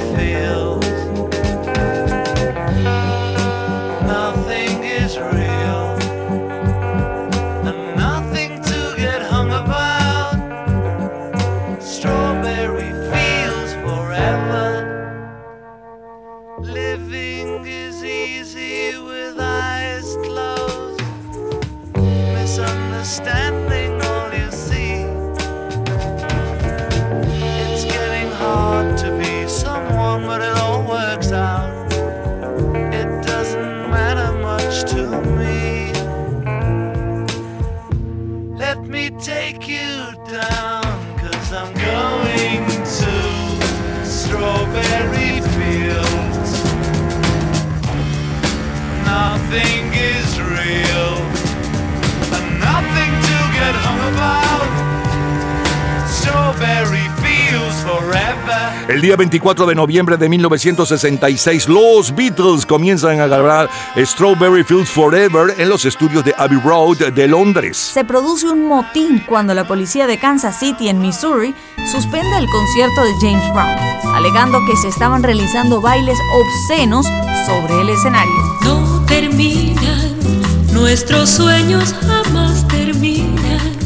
[58.89, 65.57] El día 24 de noviembre de 1966, los Beatles comienzan a grabar Strawberry Fields Forever
[65.59, 67.77] en los estudios de Abbey Road de Londres.
[67.77, 71.53] Se produce un motín cuando la policía de Kansas City, en Missouri,
[71.91, 77.07] suspende el concierto de James Brown, alegando que se estaban realizando bailes obscenos
[77.45, 78.33] sobre el escenario.
[78.63, 80.15] No terminan,
[80.73, 83.77] nuestros sueños jamás terminan.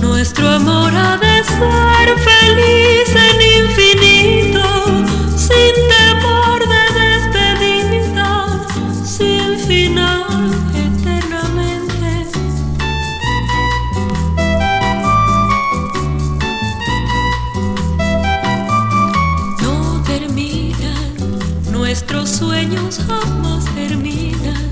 [0.00, 3.89] Nuestro amor ha de ser feliz en infinito,
[22.40, 24.64] sueños jamás terminan.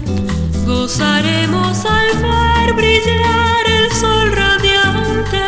[0.67, 5.45] Gozaremos al ver brillar el sol radiante,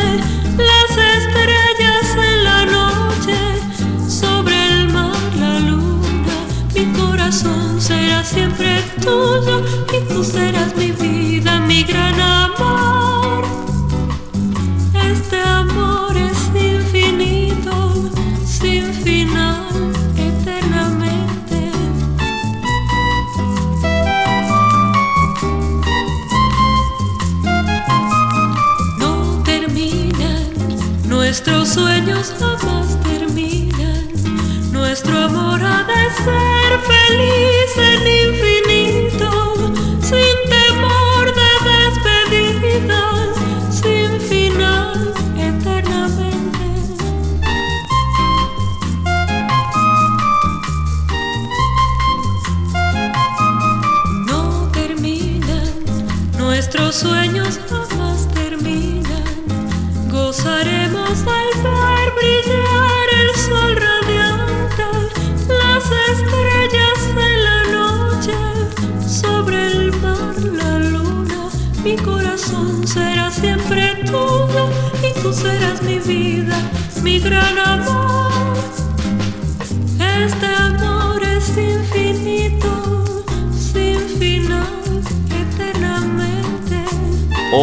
[0.71, 3.39] las estrellas en la noche,
[4.07, 6.37] sobre el mar la luna.
[6.75, 9.57] Mi corazón será siempre tuyo
[9.97, 13.45] y tú serás mi vida, mi gran amor.
[15.11, 16.40] Este amor es
[31.31, 34.09] nuestros sueños jamás terminan.
[34.73, 37.50] Nuestro amor ha de ser feliz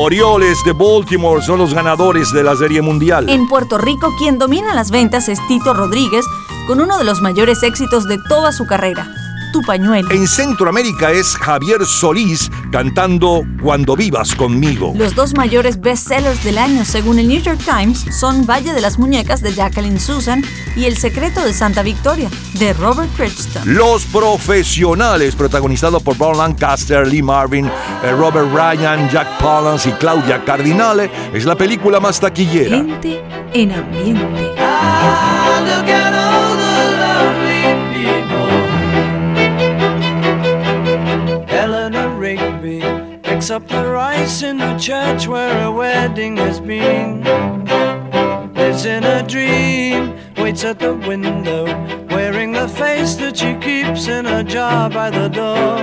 [0.08, 3.28] Orioles de Baltimore son los ganadores de la Serie Mundial.
[3.28, 6.26] En Puerto Rico, quien domina las ventas es Tito Rodríguez,
[6.66, 9.14] con uno de los mayores éxitos de toda su carrera,
[9.52, 10.10] Tu pañuelo.
[10.12, 14.94] En Centroamérica es Javier Solís cantando Cuando vivas conmigo.
[14.96, 18.98] Los dos mayores bestsellers del año, según el New York Times, son Valle de las
[18.98, 20.42] Muñecas de Jacqueline Susan
[20.78, 23.64] y El secreto de Santa Victoria de Robert Crichton.
[23.66, 30.46] Los profesionales, protagonizados por Bob Lancaster, Lee Marvin, eh, Robert Ryan, Jack Palance y Claudia
[30.46, 32.78] Cardinale, es la película más taquillera.
[32.78, 33.24] Gente
[33.54, 34.54] en ambiente.
[35.66, 38.48] Look at all the lovely people.
[41.50, 42.84] Eleanor Rigby
[43.24, 47.24] picks up the rice in the church where a wedding has been.
[48.54, 50.14] Lives in a dream,
[50.48, 51.66] waits at the window,
[52.08, 55.76] wearing the face that she keeps in a jar by the door.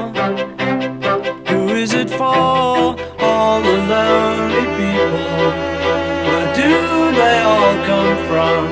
[1.50, 2.96] Who is it for?
[3.28, 5.28] All the lonely people.
[6.28, 6.72] Where do
[7.20, 8.62] they all come from?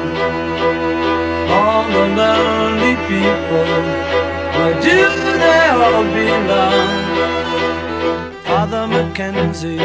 [1.61, 3.71] all the lonely people.
[4.57, 4.99] Where do
[5.45, 7.03] they all belong?
[8.49, 9.85] Father Mackenzie,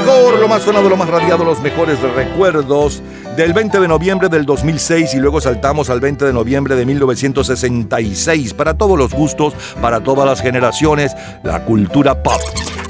[0.00, 3.02] Mejor, lo más sonado, lo más radiado, los mejores recuerdos
[3.36, 8.54] del 20 de noviembre del 2006 y luego saltamos al 20 de noviembre de 1966.
[8.54, 12.40] Para todos los gustos, para todas las generaciones, la cultura pop.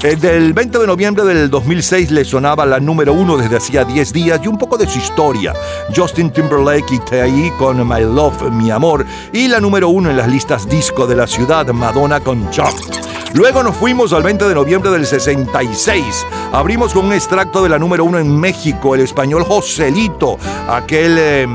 [0.03, 4.13] Eh, del 20 de noviembre del 2006 le sonaba la número uno desde hacía 10
[4.13, 5.53] días y un poco de su historia.
[5.95, 7.51] Justin Timberlake y T.I.
[7.59, 11.27] con My Love, Mi Amor y la número uno en las listas disco de la
[11.27, 13.20] ciudad, Madonna con Chuck.
[13.33, 16.27] Luego nos fuimos al 20 de noviembre del 66.
[16.51, 20.37] Abrimos con un extracto de la número uno en México, el español Joselito,
[20.67, 21.47] aquel eh,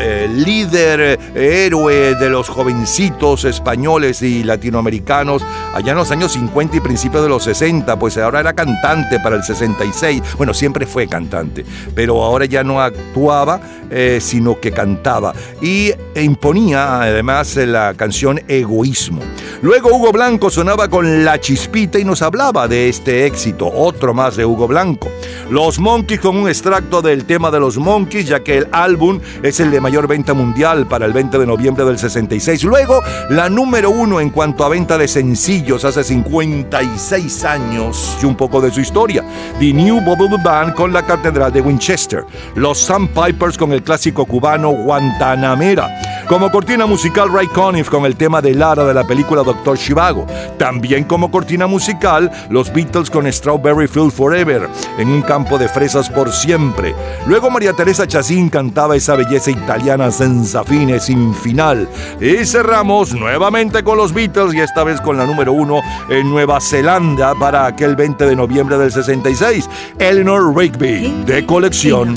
[0.00, 5.44] eh, líder, eh, héroe de los jovencitos españoles y latinoamericanos
[5.74, 9.36] allá en los años 50 y principios de los 60, pues ahora era cantante para
[9.36, 10.22] el 66.
[10.36, 11.64] Bueno, siempre fue cantante,
[11.94, 13.60] pero ahora ya no actuaba,
[13.90, 19.20] eh, sino que cantaba y imponía además la canción Egoísmo.
[19.62, 24.36] Luego Hugo Blanco sonaba con La Chispita y nos hablaba de este éxito, otro más
[24.36, 25.08] de Hugo Blanco.
[25.50, 29.60] Los Monkeys con un extracto del tema de los Monkeys, ya que el álbum es
[29.60, 32.62] el de mayor venta mundial para el 20 de noviembre del 66.
[32.62, 38.36] Luego, la número uno en cuanto a venta de sencillos hace 56 años y un
[38.36, 39.24] poco de su historia.
[39.58, 42.24] The New Bubble Band con la Catedral de Winchester.
[42.54, 46.19] Los Sandpipers con el clásico cubano Guantanamera.
[46.30, 50.28] Como cortina musical, Ray Conniff con el tema de Lara de la película Doctor Chivago.
[50.58, 56.08] También como cortina musical, los Beatles con Strawberry Field Forever, en un campo de fresas
[56.08, 56.94] por siempre.
[57.26, 61.88] Luego María Teresa Chacín cantaba esa belleza italiana senza fine, sin final.
[62.20, 66.60] Y cerramos nuevamente con los Beatles y esta vez con la número uno en Nueva
[66.60, 72.14] Zelanda para aquel 20 de noviembre del 66, Eleanor Rigby, de colección.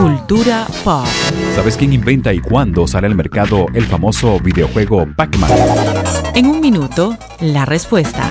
[0.00, 1.06] Cultura pop.
[1.54, 5.50] ¿Sabes quién inventa y cuándo sale al mercado el famoso videojuego Pac-Man?
[6.34, 8.30] En un minuto, la respuesta.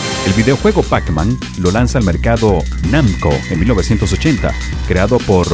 [0.25, 4.53] El videojuego Pac-Man lo lanza al mercado Namco en 1980,
[4.87, 5.47] creado por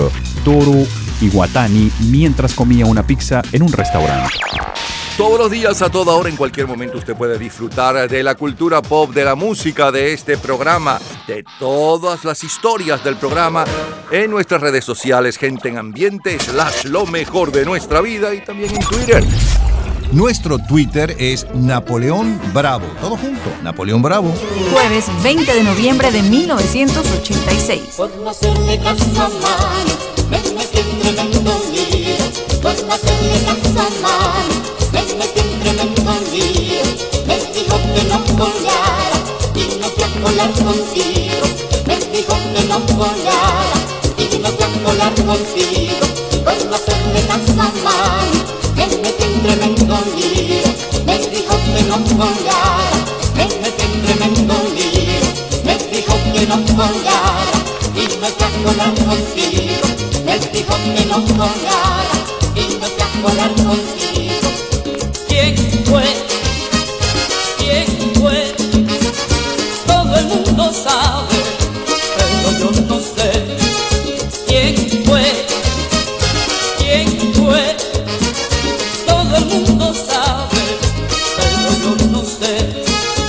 [0.44, 0.86] Toru
[1.22, 4.36] Iwatani mientras comía una pizza en un restaurante.
[5.18, 8.84] Todos los días, a toda hora, en cualquier momento, usted puede disfrutar de la cultura
[8.84, 13.66] pop, de la música, de este programa, de todas las historias del programa
[14.12, 18.76] en nuestras redes sociales, gente en ambiente, slash lo mejor de nuestra vida y también
[18.76, 19.24] en Twitter.
[20.12, 22.86] Nuestro Twitter es Napoleón Bravo.
[23.02, 24.34] Todo junto, Napoleón Bravo.
[24.72, 27.82] Jueves 20 de noviembre de 1986.
[27.98, 29.98] Por no hacerle caso a mano,
[49.02, 50.68] me tremendo lío.
[51.06, 53.00] Por no hacerle caso a mano,
[53.36, 55.22] me metí en tremendo lío.
[55.66, 57.58] Me dijo que no colara
[57.96, 59.88] y no fui a colar contigo.
[60.26, 61.08] Me dijo que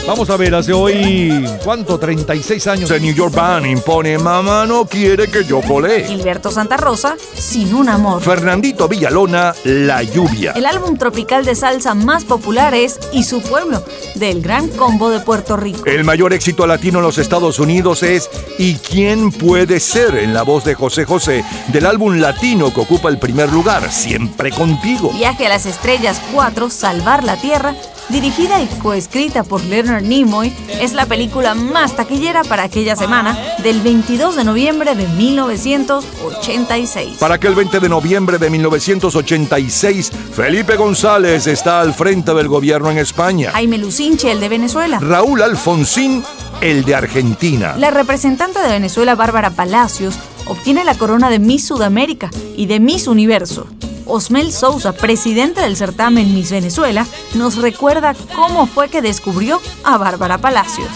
[0.08, 1.98] Vamos a ver, hace hoy, ¿cuánto?
[1.98, 2.90] 36 años.
[2.90, 6.06] El New York Band impone Mamá no quiere que yo cole.
[6.06, 8.22] Gilberto Santa Rosa, Sin un amor.
[8.22, 10.52] Fernandito Villalona, La lluvia.
[10.52, 15.20] El álbum tropical de salsa más popular es Y su pueblo, del Gran Combo de
[15.20, 15.84] Puerto Rico.
[15.84, 20.16] El mayor éxito latino en los Estados Unidos es ¿Y quién puede ser?
[20.16, 24.52] en la voz de José José, del álbum latino que ocupa el primer lugar, Siempre
[24.52, 25.12] contigo.
[25.12, 27.74] Viaje a las Estrellas 4, Salvar la Tierra,
[28.08, 33.80] dirigida y coescrita por Leonard Nimoy, es la película más taquillera para aquella semana del
[33.80, 37.16] 22 de noviembre de 1986.
[37.18, 42.98] Para aquel 20 de noviembre de 1986, Felipe González está al frente del gobierno en
[42.98, 43.52] España.
[43.52, 44.98] Jaime Lucinche, el de Venezuela.
[45.00, 46.24] Raúl Alfonsín,
[46.60, 47.74] el de Argentina.
[47.76, 53.06] La representante de Venezuela, Bárbara Palacios, obtiene la corona de Miss Sudamérica y de Miss
[53.06, 53.66] Universo.
[54.08, 60.38] Osmel Sousa, presidente del certamen Miss Venezuela, nos recuerda cómo fue que descubrió a Bárbara
[60.38, 60.88] Palacios.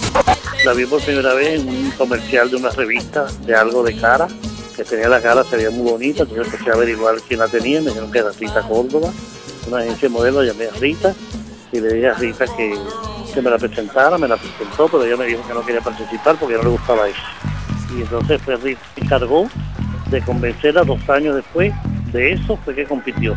[0.64, 4.28] La vi por primera vez en un comercial de una revista de algo de cara,
[4.74, 7.80] que tenía la cara, se veía muy bonita, entonces empecé a averiguar quién la tenía,
[7.80, 9.12] me dijeron que era Rita Córdoba,
[9.68, 11.14] una agencia de modelos, llamé a Rita
[11.70, 12.78] y le dije a Rita que,
[13.34, 16.36] que me la presentara, me la presentó, pero ella me dijo que no quería participar
[16.36, 17.20] porque no le gustaba eso.
[17.94, 19.48] Y entonces fue Rita y cargó
[20.12, 21.72] de convencerla dos años después,
[22.12, 23.34] de eso fue que compitió.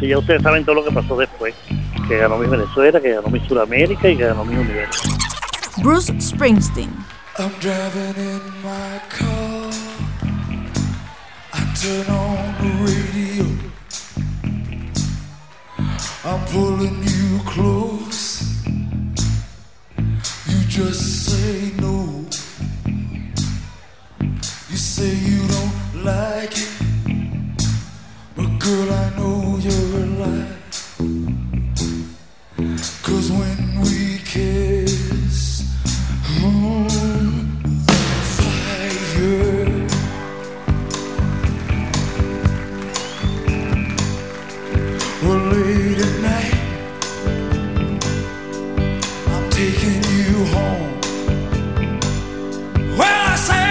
[0.00, 1.54] Y ya ustedes saben todo lo que pasó después,
[2.08, 5.08] que ganó mi Venezuela, que ganó mi Sudamérica y que ganó mi Universo.
[5.82, 6.90] Bruce Springsteen.
[7.38, 9.70] I'm driving in my car.
[11.52, 13.44] I turn on the radio.
[16.24, 18.42] I'm pulling you close.
[20.46, 22.24] You just say no.
[24.70, 25.65] You say you don't
[26.06, 26.68] like it.
[28.36, 30.56] But girl, I know you're alive.
[33.02, 35.62] Cause when we kiss,
[36.38, 36.90] mm,
[38.36, 39.86] fire.
[45.24, 46.56] Well, late at night,
[49.34, 50.90] I'm taking you home.
[52.98, 53.65] Well, I say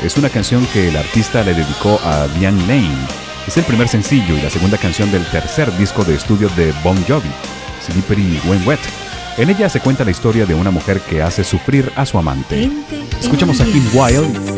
[0.07, 3.07] Es una canción que el artista le dedicó a Diane Lane.
[3.47, 6.97] Es el primer sencillo y la segunda canción del tercer disco de estudio de Bon
[7.07, 7.31] Jovi,
[7.85, 8.81] Slippery When Wet.
[9.37, 12.71] En ella se cuenta la historia de una mujer que hace sufrir a su amante.
[13.21, 14.56] Escuchamos a Kim Wilde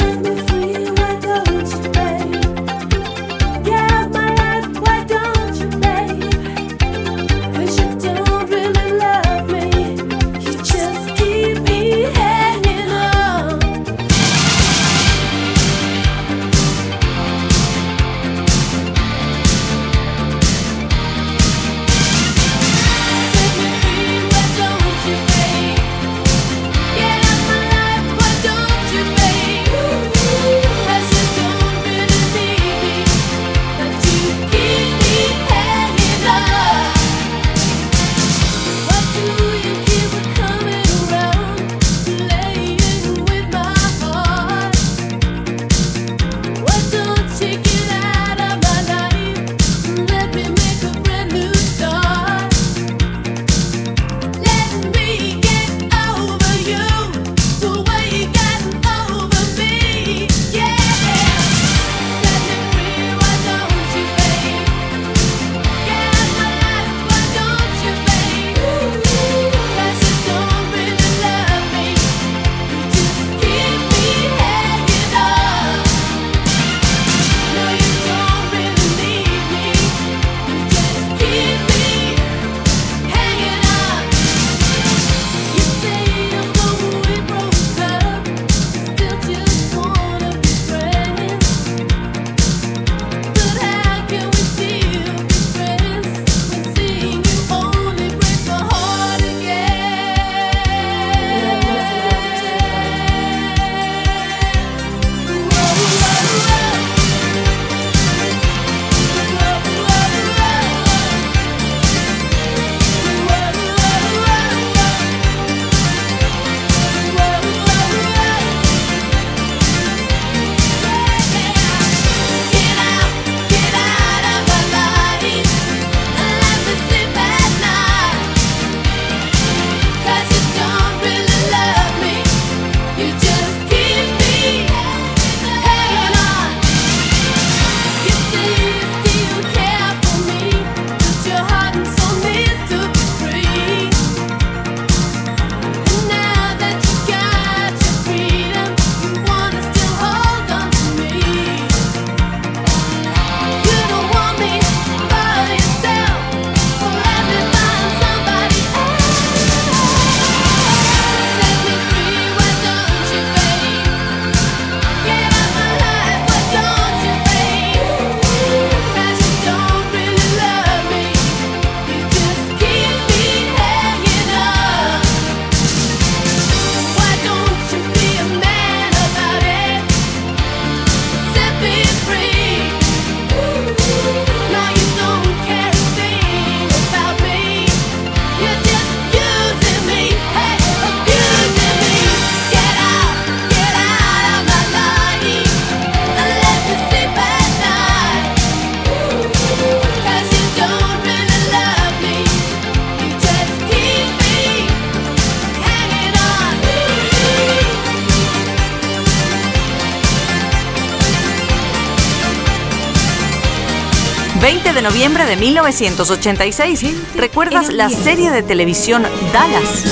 [215.81, 217.15] 1986.
[217.15, 219.85] ¿Recuerdas la serie de televisión Dallas?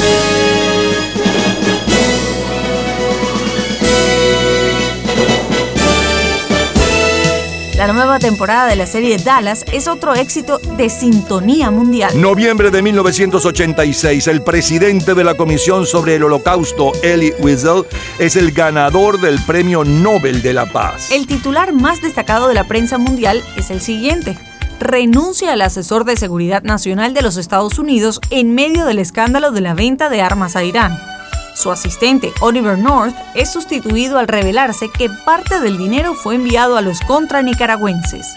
[7.77, 12.21] La nueva temporada de la serie Dallas es otro éxito de sintonía mundial.
[12.21, 17.85] Noviembre de 1986, el presidente de la Comisión sobre el Holocausto, Elie Wiesel,
[18.19, 21.13] es el ganador del Premio Nobel de la Paz.
[21.13, 24.37] El titular más destacado de la prensa mundial es el siguiente.
[24.79, 29.63] Renuncia al asesor de seguridad nacional de los Estados Unidos en medio del escándalo de
[29.63, 30.97] la venta de armas a Irán.
[31.55, 36.83] Su asistente, Oliver North, es sustituido al revelarse que parte del dinero fue enviado a
[36.83, 38.37] los contra nicaragüenses.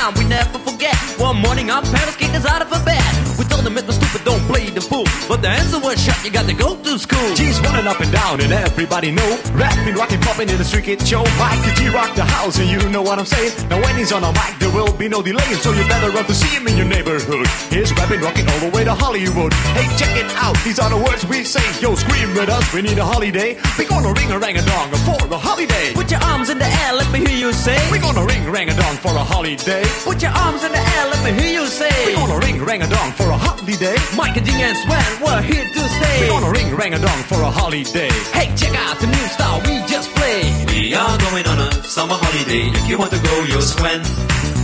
[0.00, 0.08] Celebrate several ways, my good GS when we took the holiday with all our friends.
[0.08, 0.08] It was a time to relax and let you wear it behind.
[0.08, 0.08] Exactly several weeks, but something crossed my mind.
[0.08, 0.96] It was the sign of the time we never forget.
[1.20, 3.20] One morning, our parents kicked us out of bed.
[3.38, 5.04] We told them it was stupid, don't play the fool.
[5.28, 7.34] But the answer was shut, you got to go to school.
[7.34, 11.00] G's running up and down and everybody know Rapping, rocking, popping in the street kid
[11.06, 14.12] show Mike G rock the house and you know what I'm saying Now when he's
[14.12, 16.66] on a mic there will be no delay So you better run to see him
[16.66, 20.56] in your neighborhood He's rapping, rocking all the way to Hollywood Hey check it out,
[20.64, 23.84] these are the words we say Yo scream with us, we need a holiday We
[23.86, 26.92] gonna ring a rang a dong for a holiday Put your arms in the air,
[26.94, 27.78] let me hear you say.
[27.90, 30.78] We gonna ring a rang a dong for a holiday Put your arms in the
[30.78, 31.90] air, let me hear you say.
[32.06, 35.42] We're gonna ring rang a dong for a holiday Mike and G and Sven, we're
[35.42, 36.16] here to stay.
[36.20, 39.60] We're gonna ring rang a dong for a holiday Hey, check out the new style
[39.66, 40.70] we just played.
[40.70, 42.68] We are going on a summer holiday.
[42.72, 44.02] If you want to go, you'll swim.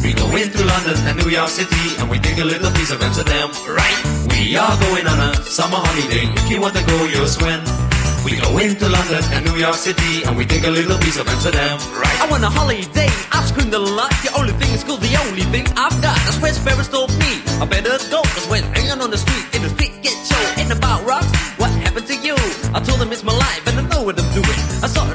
[0.03, 3.03] We go into London and New York City and we take a little piece of
[3.03, 3.98] Amsterdam, right?
[4.31, 6.27] We are going on a summer holiday.
[6.40, 7.85] If you want to go, you'll swim.
[8.27, 11.28] We go into London and New York City and we take a little piece of
[11.28, 12.19] Amsterdam, right?
[12.19, 14.11] I want a holiday, I've screamed a lot.
[14.27, 16.19] The only thing is cool, the only thing I've got.
[16.27, 17.39] That's where Ferris told me.
[17.62, 20.74] I better go, cause when hanging on the street, in the street get show, ain't
[20.74, 21.31] about rocks.
[21.55, 22.35] What happened to you?
[22.74, 24.59] I told him it's my life and I know what I'm doing.
[24.82, 25.15] I school, I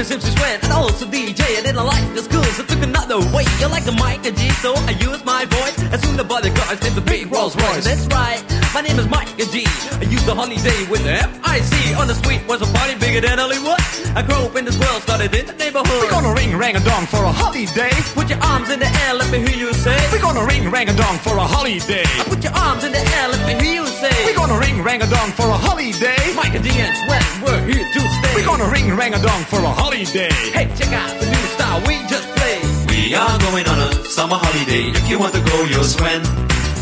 [0.00, 1.44] My name is and also DJ.
[1.58, 3.44] I didn't like the school, so took another way.
[3.60, 5.76] You like the mic and G, so I used my voice.
[5.92, 7.84] And soon the bodyguards named the big Rolls Royce.
[7.84, 8.40] That's right,
[8.72, 9.68] my name is Mike and G.
[10.00, 11.94] I used the holiday with the F-I-C.
[12.00, 13.76] On the street was a party bigger than Hollywood.
[14.16, 16.00] I grew up in this world, started in the neighborhood.
[16.00, 17.92] We're gonna ring rang a dong for a holiday.
[18.16, 20.00] Put your arms in the air, let me hear you say.
[20.12, 22.08] We're gonna ring rang a dong for a holiday.
[22.24, 24.16] Put your arms in the air, let me hear you say.
[24.24, 26.16] We're gonna ring rang a dong for a holiday.
[26.32, 28.32] Mike and G and Swen, we're here to stay.
[28.34, 29.89] We're gonna ring rang a dong for a holiday.
[29.90, 32.62] Hey, check out the new style we just played.
[32.90, 34.86] We are going on a summer holiday.
[34.94, 36.22] If you want to go, you'll swim.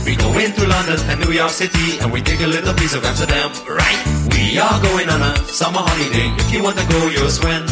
[0.05, 3.03] We go into London and New York City and we take a little piece of
[3.05, 3.99] Amsterdam, right?
[4.37, 6.29] We are going on a summer holiday.
[6.37, 7.65] If you want to go, you'll swim.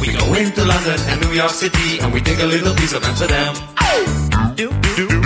[0.00, 3.04] We go into London and New York City and we take a little piece of
[3.04, 3.54] Amsterdam.
[3.78, 4.52] Oh.
[4.56, 5.21] Do, do, do, do,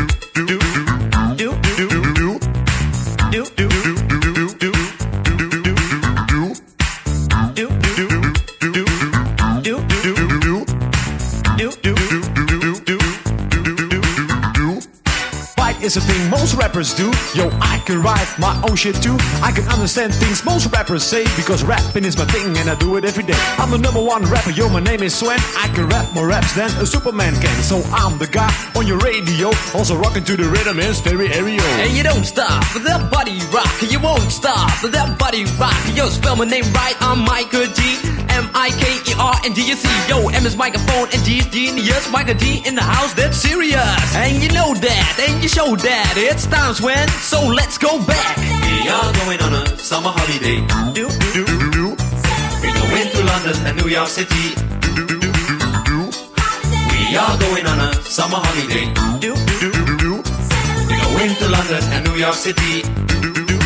[15.87, 17.13] is a thing most rappers do.
[17.33, 19.17] Yo, I can write my own shit too.
[19.41, 22.97] I can understand things most rappers say because rapping is my thing and I do
[22.97, 23.39] it every day.
[23.57, 25.39] I'm the number one rapper, yo, my name is Swen.
[25.57, 27.63] I can rap more raps than a Superman can.
[27.63, 31.63] So I'm the guy on your radio, also rocking to the rhythm in stereo.
[31.79, 33.71] And you don't stop that body rock.
[33.81, 35.79] You won't stop that body rock.
[35.95, 36.97] Yo, spell my name right.
[37.01, 38.17] I'm Michael G.
[38.37, 39.75] M I K E R D.
[40.09, 42.11] Yo, M is microphone and G is genius.
[42.11, 44.17] Michael G in the house, that's serious.
[44.17, 46.15] And you know that, and you show that.
[46.17, 48.37] It's times when, so let's go back.
[48.39, 50.61] We are going on a summer holiday.
[50.93, 51.87] Do, do, do, do.
[52.63, 54.55] We go into London and New York City.
[56.93, 58.87] We are going on a summer holiday.
[59.21, 60.13] Do, do, do, do.
[60.89, 63.66] We go into London and New York City.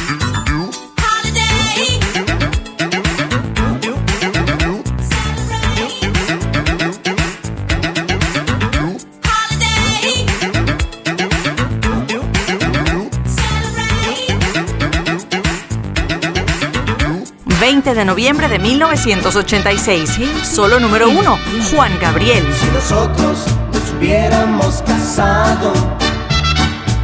[17.81, 20.21] 20 de noviembre de 1986.
[20.43, 21.39] Solo número uno,
[21.71, 22.45] Juan Gabriel.
[22.61, 25.73] Si nosotros nos hubiéramos casado,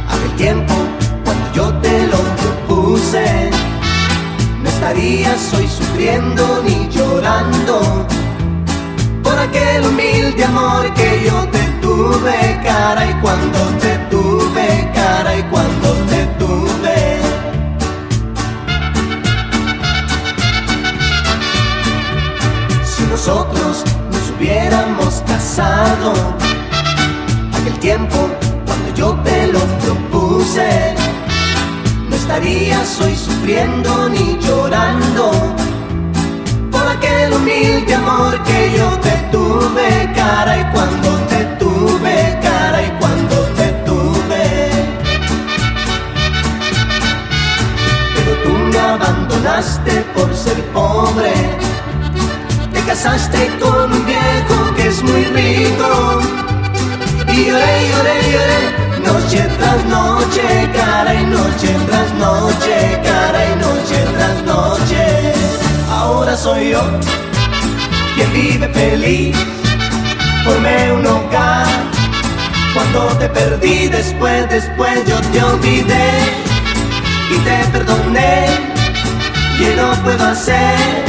[0.07, 0.75] aquel tiempo
[1.25, 3.49] cuando yo te lo propuse,
[4.61, 8.05] no estarías hoy sufriendo ni llorando
[9.23, 15.41] por aquel humilde amor que yo te tuve, cara y cuando te tuve, cara y
[15.43, 16.76] cuando te tuve.
[23.27, 26.13] Nosotros nos hubiéramos casado,
[27.59, 28.29] aquel tiempo
[28.65, 30.95] cuando yo te lo propuse,
[32.09, 35.31] no estarías hoy sufriendo ni llorando
[36.71, 42.89] por aquel humilde amor que yo te tuve, cara y cuando te tuve, cara y
[42.97, 44.69] cuando te tuve.
[48.15, 51.66] Pero tú me abandonaste por ser pobre
[52.87, 56.21] casaste con un viejo que es muy rico
[57.33, 58.61] y lloré, lloré, lloré,
[59.03, 60.41] noche tras noche,
[60.73, 65.33] cara y noche tras noche, cara y noche tras noche.
[65.91, 66.81] Ahora soy yo
[68.15, 69.35] quien vive feliz,
[70.45, 71.67] formé un hogar.
[72.73, 76.09] Cuando te perdí, después, después yo te olvidé
[77.31, 78.45] y te perdoné.
[79.59, 81.06] Y no puedo hacer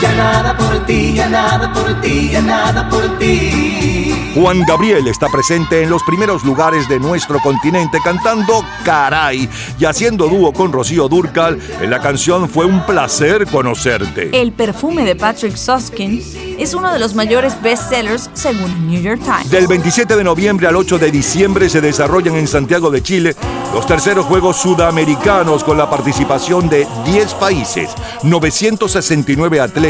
[0.00, 4.32] ya nada por ti, ya nada por ti, ya nada por ti.
[4.34, 9.48] Juan Gabriel está presente en los primeros lugares de nuestro continente cantando Caray
[9.80, 14.30] y haciendo dúo con Rocío Durcal en la canción Fue un placer conocerte.
[14.32, 16.22] El perfume de Patrick Suskin
[16.58, 19.50] es uno de los mayores bestsellers según el New York Times.
[19.50, 23.34] Del 27 de noviembre al 8 de diciembre se desarrollan en Santiago de Chile
[23.74, 27.90] los terceros Juegos Sudamericanos con la participación de 10 países,
[28.22, 29.87] 969 atletas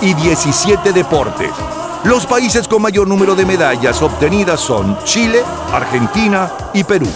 [0.00, 1.50] y 17 deportes.
[2.04, 5.42] Los países con mayor número de medallas obtenidas son Chile,
[5.72, 7.06] Argentina y Perú.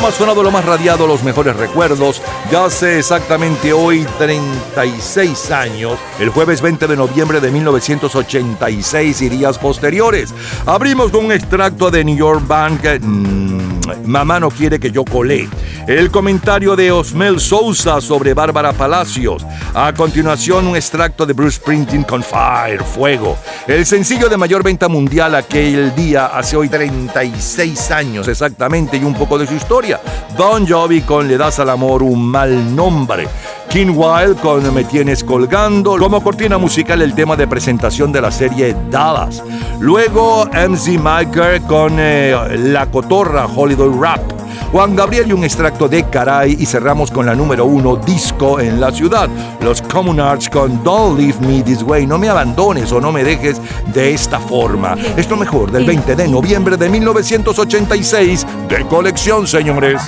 [0.00, 2.22] Lo más sonado, lo más radiado, los mejores recuerdos.
[2.50, 9.58] Ya hace exactamente hoy 36 años, el jueves 20 de noviembre de 1986 y días
[9.58, 10.32] posteriores.
[10.64, 12.80] Abrimos con un extracto de New York Bank.
[12.98, 13.60] mm,
[14.06, 15.48] Mamá no quiere que yo colé.
[15.86, 19.44] El comentario de Osmel Sousa sobre Bárbara Palacios.
[19.72, 23.36] A continuación, un extracto de Bruce Springsteen con Fire, Fuego.
[23.68, 29.14] El sencillo de mayor venta mundial aquel día, hace hoy 36 años exactamente, y un
[29.14, 30.00] poco de su historia.
[30.36, 33.28] Don Jovi con Le das al amor un mal nombre.
[33.68, 35.96] King Wild con Me tienes colgando.
[35.96, 39.40] Como cortina musical, el tema de presentación de la serie Dallas.
[39.78, 44.29] Luego, MC Michael con eh, La Cotorra, Holiday Rap.
[44.72, 48.80] Juan Gabriel y un extracto de Caray y cerramos con la número uno disco en
[48.80, 49.28] la ciudad.
[49.60, 52.06] Los Common Arts con Don't Leave Me This Way.
[52.06, 53.60] No me abandones o no me dejes
[53.92, 54.96] de esta forma.
[55.16, 60.00] Es lo mejor del 20 de noviembre de 1986 de colección, señores.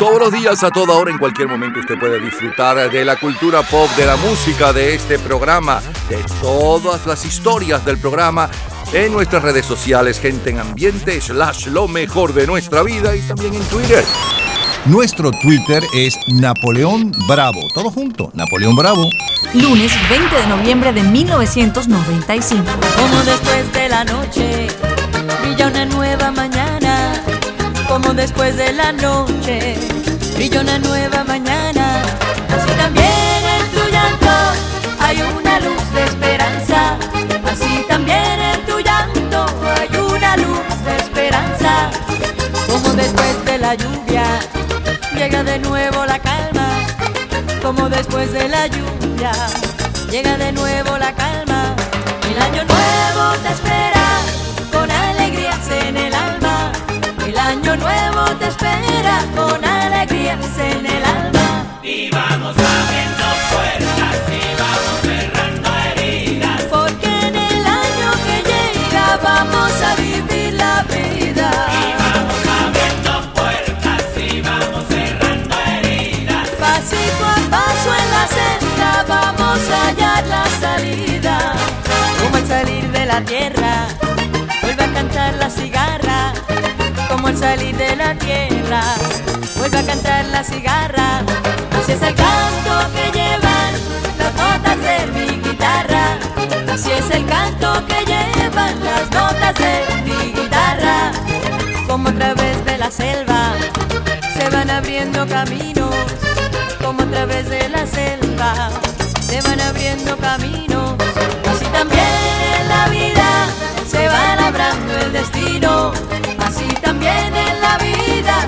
[0.00, 3.62] Todos los días, a toda hora, en cualquier momento, usted puede disfrutar de la cultura
[3.62, 8.48] pop, de la música, de este programa, de todas las historias del programa
[8.92, 13.54] en nuestras redes sociales, gente en ambiente, slash lo mejor de nuestra vida y también
[13.54, 14.04] en Twitter.
[14.86, 17.60] Nuestro Twitter es Napoleón Bravo.
[17.74, 19.06] Todo junto, Napoleón Bravo.
[19.54, 22.64] Lunes 20 de noviembre de 1995.
[22.96, 24.68] Como después de la noche
[25.42, 27.22] brilla una nueva mañana.
[27.88, 29.76] Como después de la noche
[30.36, 32.02] brilla una nueva mañana.
[32.48, 34.30] Así también en tu llanto
[35.00, 35.47] hay una
[43.74, 44.24] lluvia
[45.14, 46.68] llega de nuevo la calma.
[47.62, 49.32] Como después de la lluvia
[50.10, 51.74] llega de nuevo la calma.
[52.30, 54.06] El año nuevo te espera
[54.72, 56.72] con alegrías en el alma.
[57.26, 61.66] El año nuevo te espera con alegrías en el alma.
[61.82, 63.24] Y vamos abriendo
[83.24, 83.88] tierra,
[84.62, 86.32] vuelve a cantar la cigarra.
[87.08, 88.82] Como al salir de la tierra,
[89.56, 91.22] vuelve a cantar la cigarra.
[91.78, 93.72] Así es el canto que llevan
[94.18, 96.18] las notas de mi guitarra.
[96.72, 101.12] Así es el canto que llevan las notas de mi guitarra.
[101.86, 103.52] Como a través de la selva
[104.36, 105.94] se van abriendo caminos
[106.88, 108.70] como a través de la selva
[109.20, 110.94] se van abriendo caminos.
[111.50, 112.67] Así también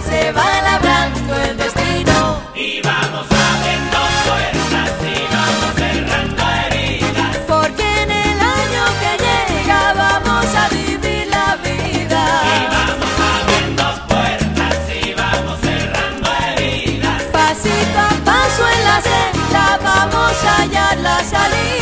[0.09, 2.41] se va labrando el destino.
[2.55, 7.37] Y vamos abriendo puertas y vamos cerrando heridas.
[7.49, 12.23] Porque en el año que llega vamos a vivir la vida.
[12.57, 17.23] Y vamos abriendo puertas y vamos cerrando heridas.
[17.33, 21.80] Pasito a paso en la senda vamos a hallar la salida.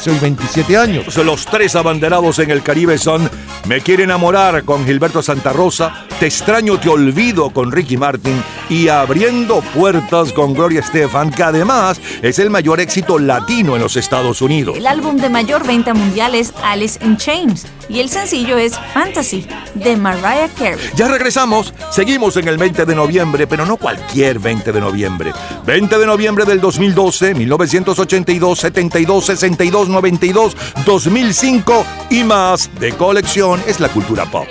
[0.00, 1.14] Hace hoy 27 años.
[1.18, 3.28] Los tres abanderados en el Caribe son
[3.68, 8.88] Me Quiere Enamorar con Gilberto Santa Rosa, Te extraño, te olvido con Ricky Martin y
[8.88, 14.42] Abriendo Puertas con Gloria Estefan, que además es el mayor éxito latino en los Estados
[14.42, 14.76] Unidos.
[14.76, 19.46] El álbum de mayor venta mundial es Alice in Chains y el sencillo es Fantasy
[19.72, 20.90] de Mariah Carey.
[20.94, 25.32] Ya regresamos, seguimos en el 20 de noviembre, pero no cualquier 20 de noviembre.
[25.64, 33.80] 20 de noviembre del 2012, 1982, 72, 62, 92, 2005 y más de colección es
[33.80, 34.46] la cultura pop.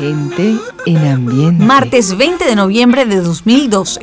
[0.00, 0.56] Gente
[0.86, 1.62] en ambiente.
[1.62, 4.00] Martes 20 de noviembre de 2012.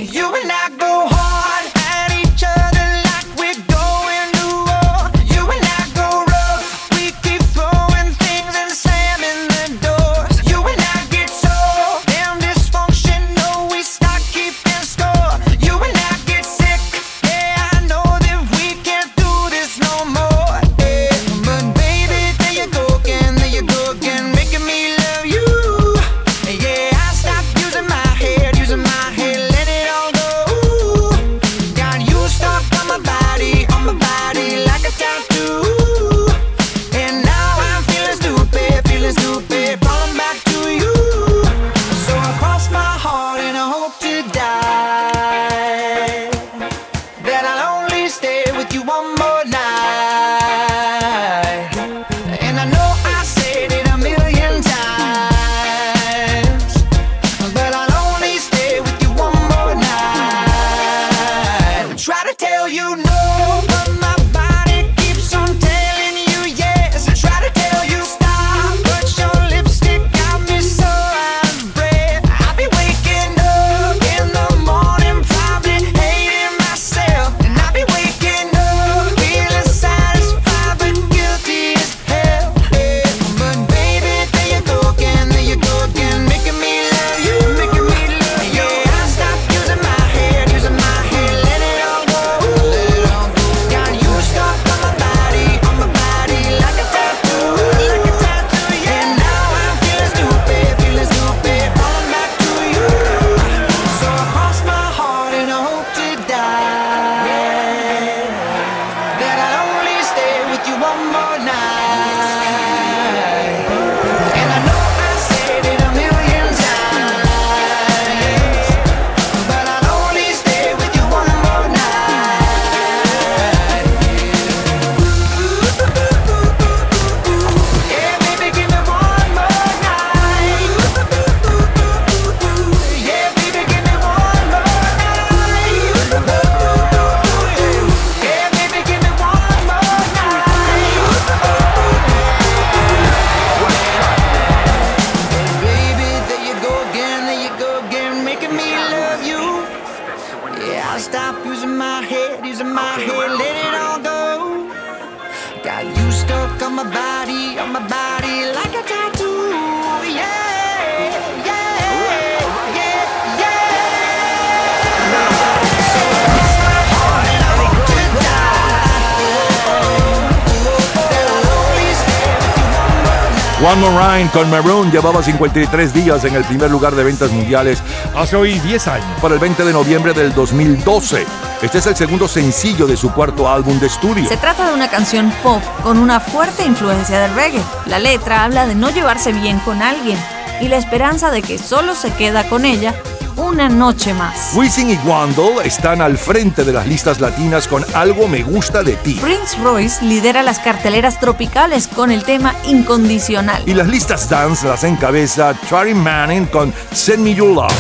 [174.34, 177.82] Con Maroon llevaba 53 días en el primer lugar de ventas mundiales
[178.16, 181.26] hace hoy 10 años, para el 20 de noviembre del 2012.
[181.62, 184.28] Este es el segundo sencillo de su cuarto álbum de estudio.
[184.28, 187.62] Se trata de una canción pop con una fuerte influencia del reggae.
[187.86, 190.18] La letra habla de no llevarse bien con alguien
[190.62, 192.96] y la esperanza de que solo se queda con ella
[193.38, 194.54] una noche más.
[194.56, 198.96] Wisin y Wandel están al frente de las listas latinas con Algo me gusta de
[198.98, 199.20] ti.
[199.22, 203.64] Prince Royce lidera las carteleras tropicales con el tema Incondicional.
[203.66, 207.74] Y las listas dance las encabeza Charlie Manning con Send Me Your Love.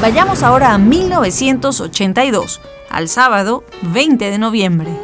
[0.00, 5.03] Vayamos ahora a 1982, al sábado 20 de noviembre.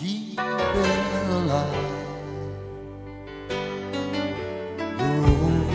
[0.00, 1.88] Keep it alive.
[4.98, 5.68] The road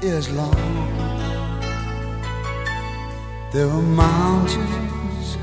[0.00, 0.54] is long.
[3.52, 5.36] There are mountains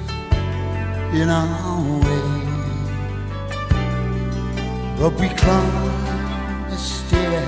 [1.13, 2.29] in our way,
[4.97, 5.89] but we climb
[6.71, 7.43] a stair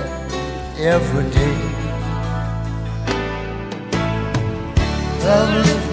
[0.76, 1.58] every day.
[5.24, 5.91] Love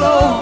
[0.00, 0.39] slow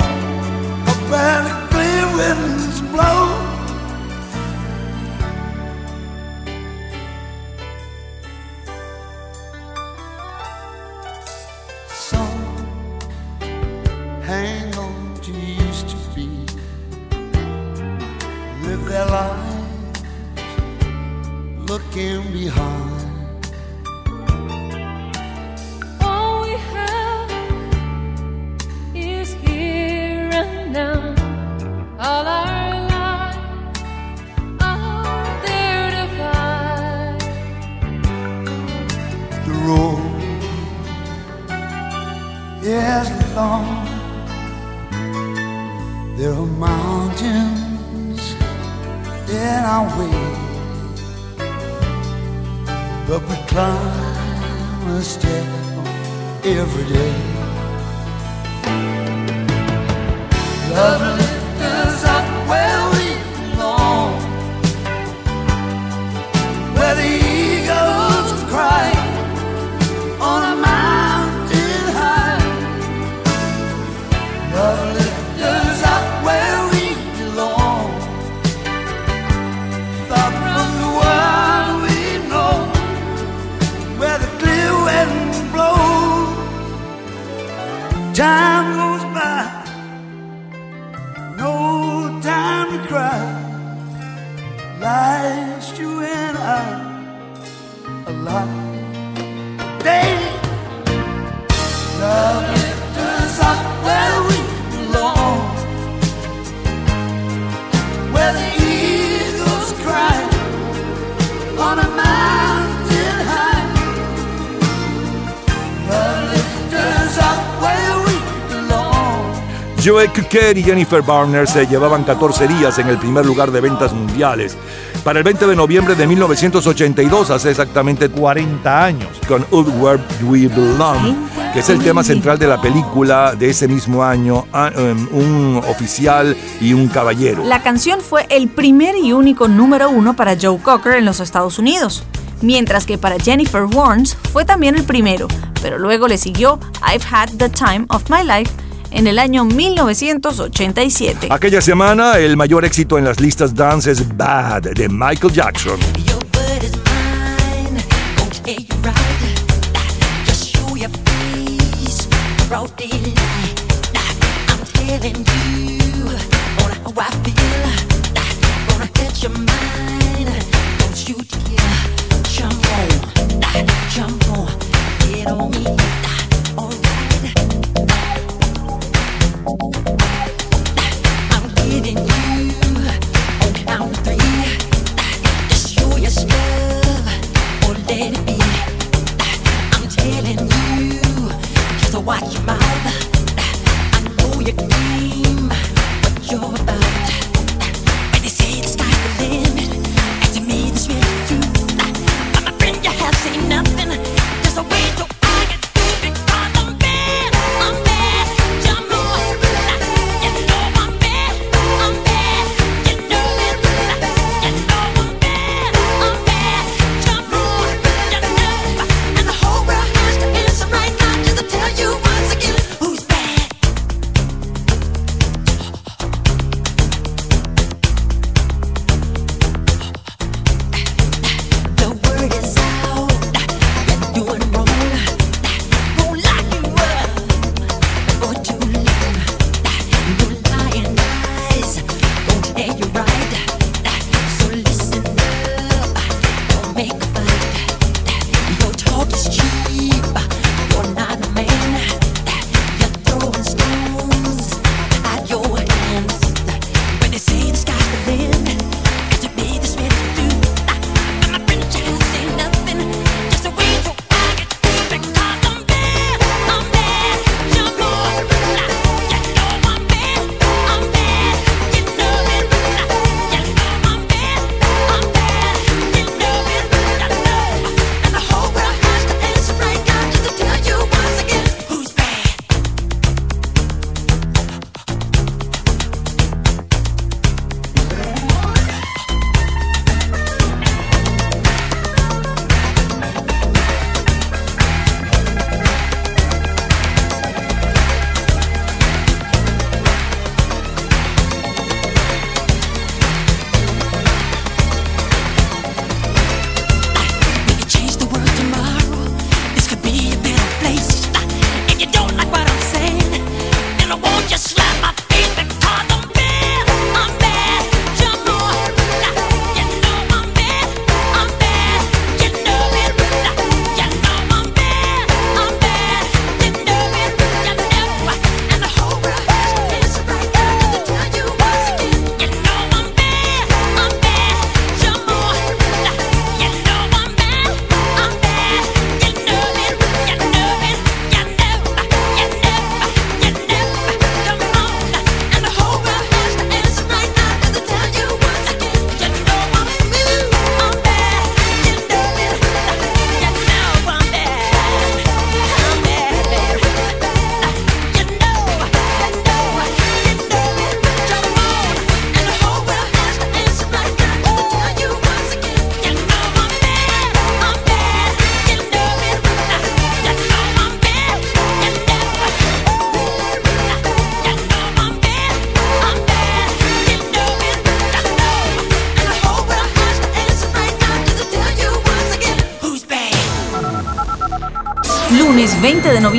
[120.28, 124.58] Cocker y Jennifer Barner se llevaban 14 días en el primer lugar de ventas mundiales.
[125.02, 131.16] Para el 20 de noviembre de 1982, hace exactamente 40 años, con Where We Belong,
[131.54, 135.62] que es el tema central de la película de ese mismo año, ah, um, Un
[135.66, 137.42] oficial y un caballero.
[137.44, 141.58] La canción fue el primer y único número uno para Joe Cocker en los Estados
[141.58, 142.04] Unidos,
[142.42, 145.26] mientras que para Jennifer Warnes fue también el primero,
[145.62, 148.52] pero luego le siguió I've Had the Time of My Life
[148.90, 151.28] en el año 1987.
[151.30, 156.07] Aquella semana, el mayor éxito en las listas dance es Bad de Michael Jackson.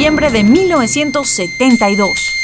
[0.09, 2.38] 20 de noviembre de 1972.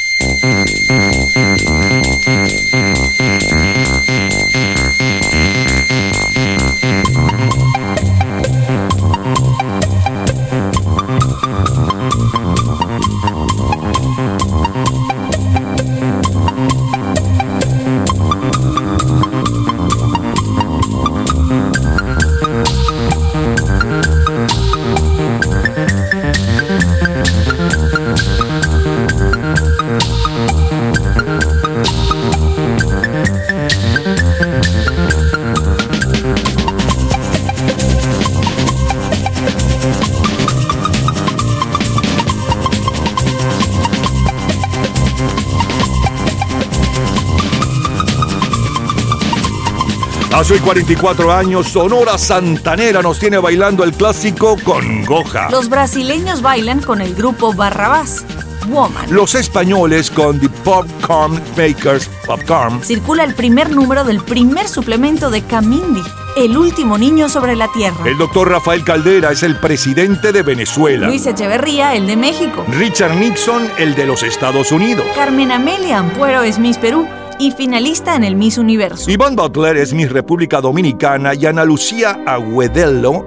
[50.46, 55.50] Hace 44 años, Sonora Santanera nos tiene bailando el clásico con Goja.
[55.50, 58.24] Los brasileños bailan con el grupo Barrabás,
[58.68, 59.08] Woman.
[59.10, 62.84] Los españoles con The Popcorn Makers Popcorn.
[62.84, 66.04] Circula el primer número del primer suplemento de Camindi,
[66.38, 68.06] El último niño sobre la tierra.
[68.06, 71.08] El doctor Rafael Caldera es el presidente de Venezuela.
[71.08, 72.64] Luis Echeverría, el de México.
[72.68, 75.08] Richard Nixon, el de los Estados Unidos.
[75.16, 77.08] Carmen Amelia Ampuero es Miss Perú
[77.40, 79.10] y finalista en el Miss Universo.
[79.10, 83.26] Iván Butler es Miss República Dominicana y Ana Lucía Agüedello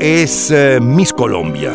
[0.00, 1.72] es eh, Miss Colombia.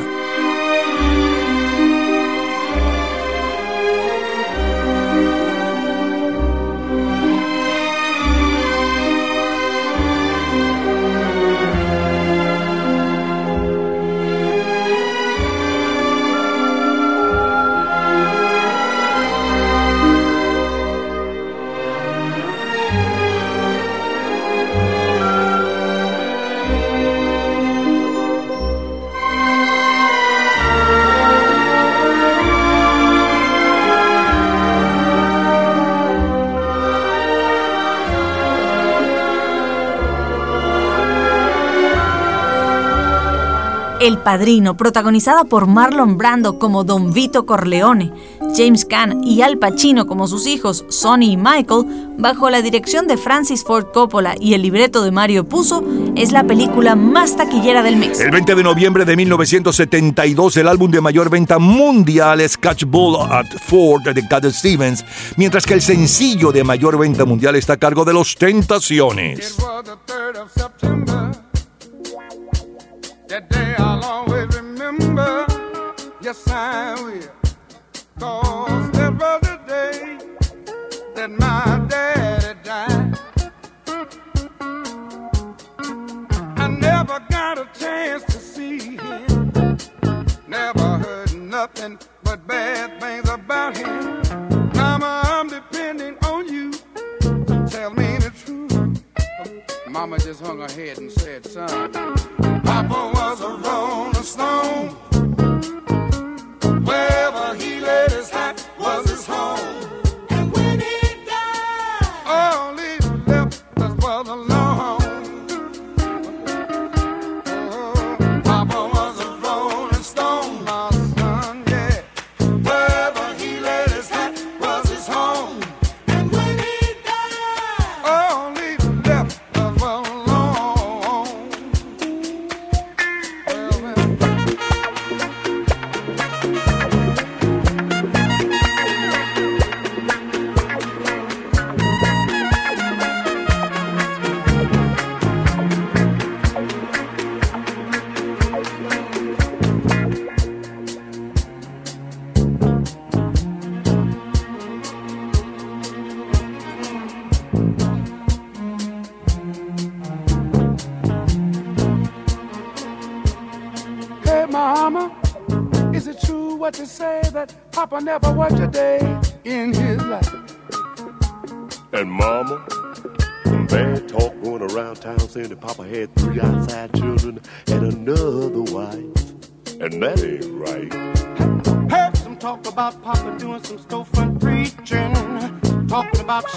[44.02, 48.12] El Padrino, protagonizada por Marlon Brando como Don Vito Corleone,
[48.58, 53.16] James Caan y Al Pacino como sus hijos Sonny y Michael, bajo la dirección de
[53.16, 55.84] Francis Ford Coppola y el libreto de Mario Puzo,
[56.16, 58.20] es la película más taquillera del mes.
[58.20, 63.18] El 20 de noviembre de 1972, el álbum de mayor venta mundial es Catch Bull
[63.30, 65.06] at Ford de Cat Stevens,
[65.38, 69.58] mientras que el sencillo de mayor venta mundial está a cargo de Los Tentaciones.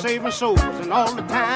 [0.04, 1.53] Saving souls and all the time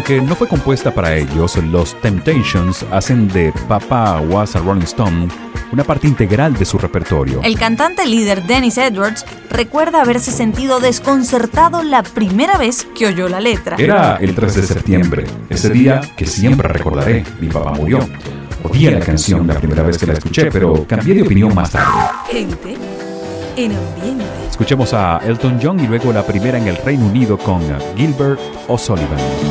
[0.00, 5.28] Aunque no fue compuesta para ellos, los Temptations hacen de Papa Was a Rolling Stone
[5.72, 7.42] una parte integral de su repertorio.
[7.42, 13.40] El cantante líder Dennis Edwards recuerda haberse sentido desconcertado la primera vez que oyó la
[13.40, 13.76] letra.
[13.78, 17.98] Era el 3 de septiembre, ese día que siempre recordaré, mi papá murió.
[18.62, 21.92] Odié la canción la primera vez que la escuché, pero cambié de opinión más tarde.
[22.30, 22.74] Gente
[23.56, 24.24] en ambiente.
[24.48, 27.60] Escuchemos a Elton John y luego la primera en el Reino Unido con
[27.96, 29.49] Gilbert O'Sullivan.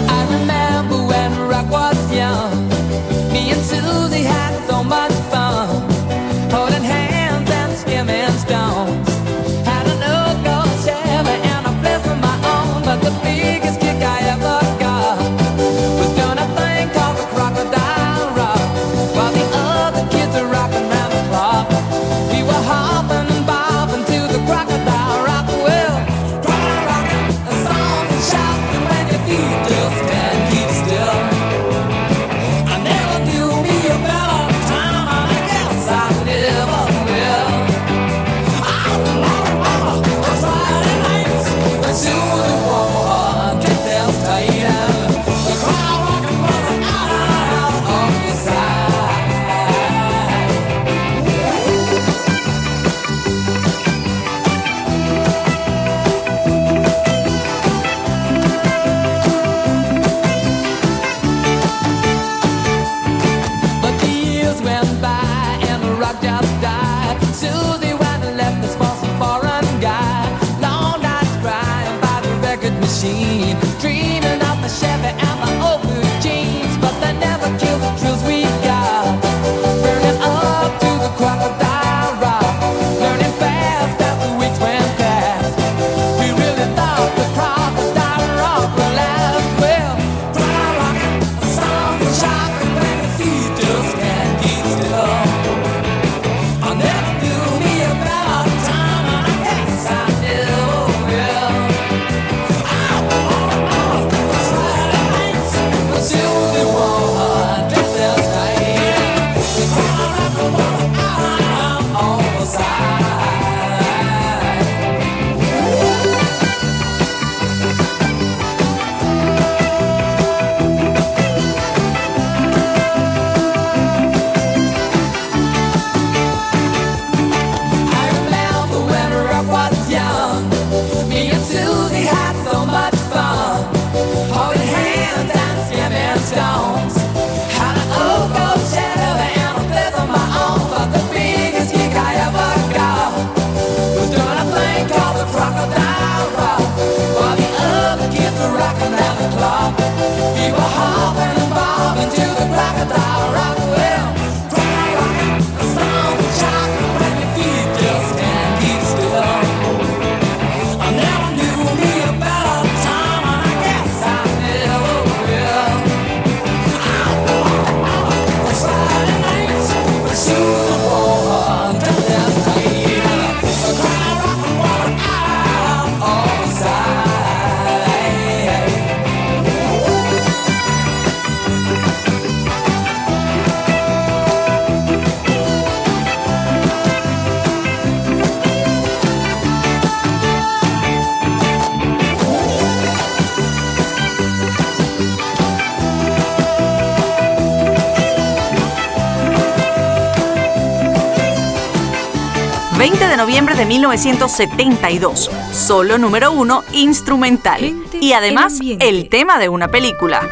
[203.30, 205.30] Noviembre de 1972.
[205.52, 207.76] Solo número uno instrumental.
[208.02, 210.28] Y además el tema de una película.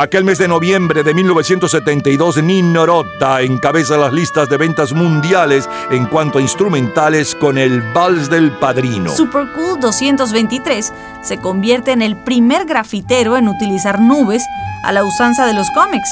[0.00, 6.06] Aquel mes de noviembre de 1972, Nino Rota encabeza las listas de ventas mundiales en
[6.06, 9.14] cuanto a instrumentales con el Vals del Padrino.
[9.14, 10.90] Super Cool 223
[11.20, 14.42] se convierte en el primer grafitero en utilizar nubes
[14.84, 16.08] a la usanza de los cómics.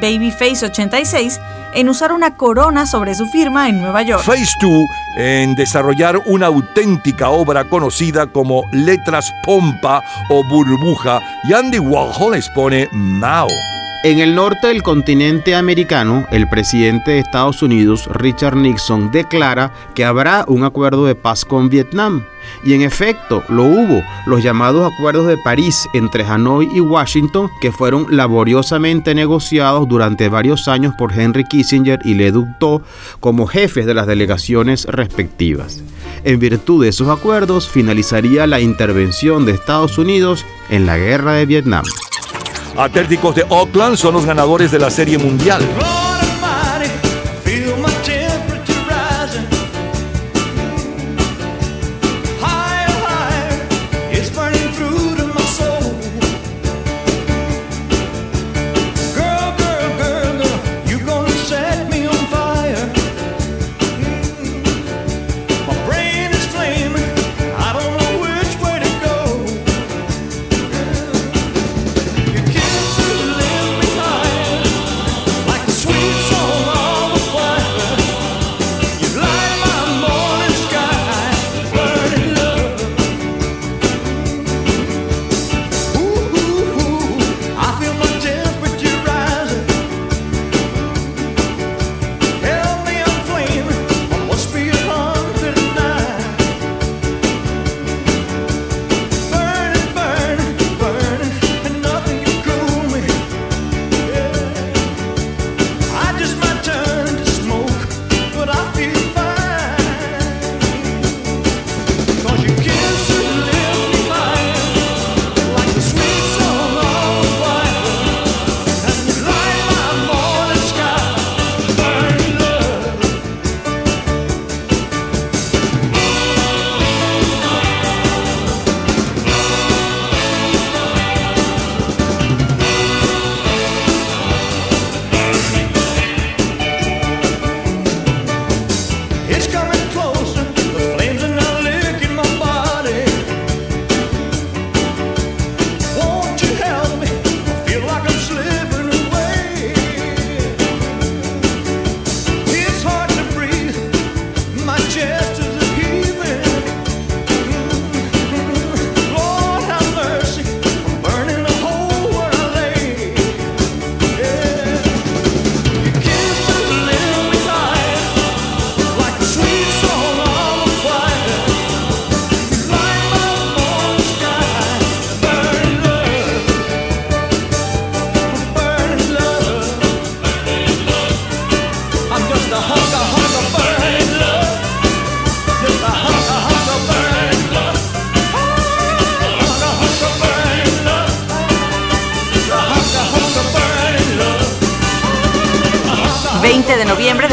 [0.00, 1.40] Babyface 86
[1.74, 4.22] en usar una corona sobre su firma en Nueva York.
[4.22, 4.72] Phase 2
[5.16, 12.88] en desarrollar una auténtica obra conocida como Letras Pompa o Burbuja y Andy Warhol expone
[12.92, 13.48] Mao.
[14.04, 20.04] En el norte del continente americano, el presidente de Estados Unidos, Richard Nixon, declara que
[20.04, 22.24] habrá un acuerdo de paz con Vietnam.
[22.64, 27.72] Y en efecto, lo hubo, los llamados acuerdos de París entre Hanoi y Washington, que
[27.72, 32.32] fueron laboriosamente negociados durante varios años por Henry Kissinger y Le
[33.20, 35.82] como jefes de las delegaciones respectivas.
[36.24, 41.46] En virtud de esos acuerdos, finalizaría la intervención de Estados Unidos en la guerra de
[41.46, 41.84] Vietnam.
[42.76, 45.62] Atléticos de Oakland son los ganadores de la Serie Mundial.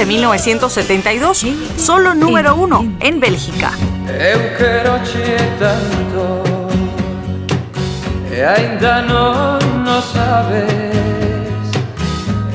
[0.10, 1.46] 1972.
[1.78, 3.72] Solo número uno en Bélgica.
[8.32, 11.66] E ainda non o sabes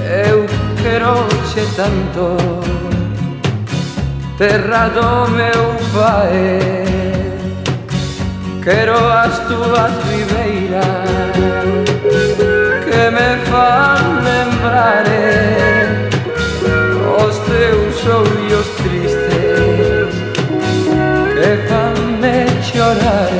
[0.00, 0.46] Eu
[0.82, 2.38] quero che tanto
[4.38, 6.58] Terra do meu pai
[8.64, 9.04] Quero
[18.04, 20.14] sobrios tristes,
[21.42, 23.30] déjame llorar.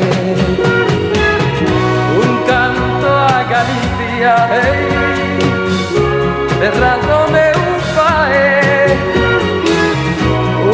[2.23, 5.39] Un canto a Galicia, hey,
[6.59, 8.97] cerrándome un pae.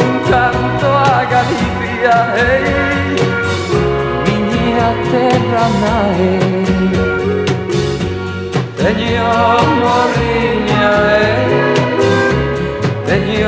[0.01, 3.15] Un canto a Galicia, hey,
[4.25, 6.39] niña terranae.
[8.77, 9.29] Teño
[9.83, 11.70] morriña, hey.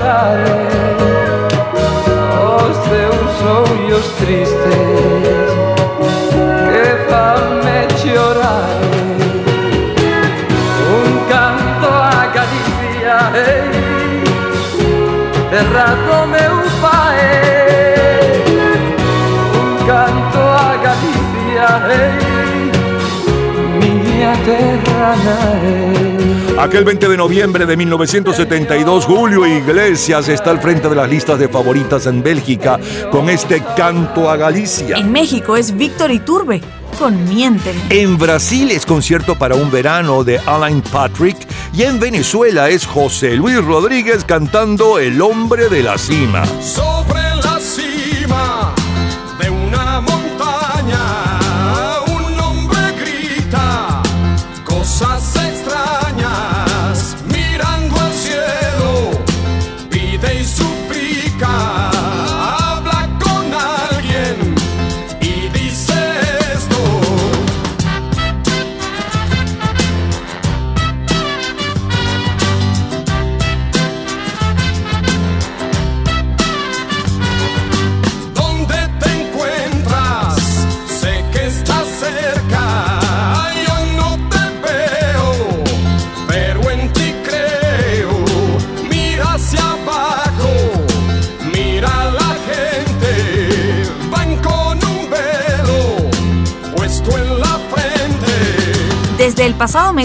[0.00, 0.42] chorare
[2.56, 5.50] Os teus ollos tristes
[6.70, 8.80] Que fanme chorar
[10.96, 14.24] Un canto a Galicia Ei,
[15.50, 17.20] terra do meu pai
[19.60, 22.72] Un canto a Galicia Ei,
[23.78, 25.38] miña terra na
[25.68, 26.09] ei
[26.60, 31.48] Aquel 20 de noviembre de 1972, Julio Iglesias está al frente de las listas de
[31.48, 32.78] favoritas en Bélgica
[33.10, 34.98] con este canto a Galicia.
[34.98, 36.60] En México es Víctor Iturbe
[36.98, 37.80] con Miénteme.
[37.88, 41.38] En Brasil es concierto para un verano de Alain Patrick
[41.72, 46.42] y en Venezuela es José Luis Rodríguez cantando El hombre de la cima.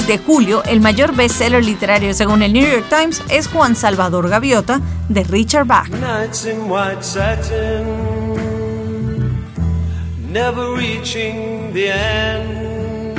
[0.08, 4.80] De julio, el mayor bestseller literario según el New York Times es Juan Salvador Gaviota
[5.10, 5.90] de Richard Bach.
[10.32, 13.18] Never reaching the end.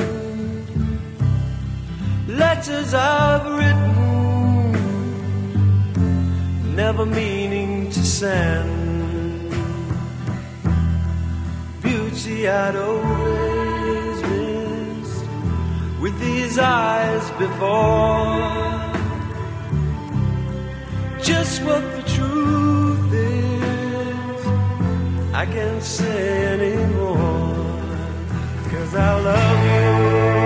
[2.28, 4.72] Letters I've written,
[6.76, 9.50] never meaning to send.
[11.82, 13.55] Beauty I'd always
[16.00, 18.86] with these eyes before
[21.22, 24.46] just what the truth is.
[25.34, 27.54] I can't say anymore,
[28.70, 30.45] cause I love you.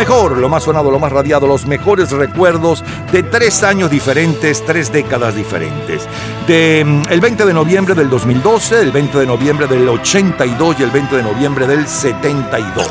[0.00, 4.90] Mejor, lo más sonado, lo más radiado, los mejores recuerdos de tres años diferentes, tres
[4.90, 6.08] décadas diferentes.
[6.46, 10.82] De mm, el 20 de noviembre del 2012, el 20 de noviembre del 82 y
[10.84, 12.88] el 20 de noviembre del 72.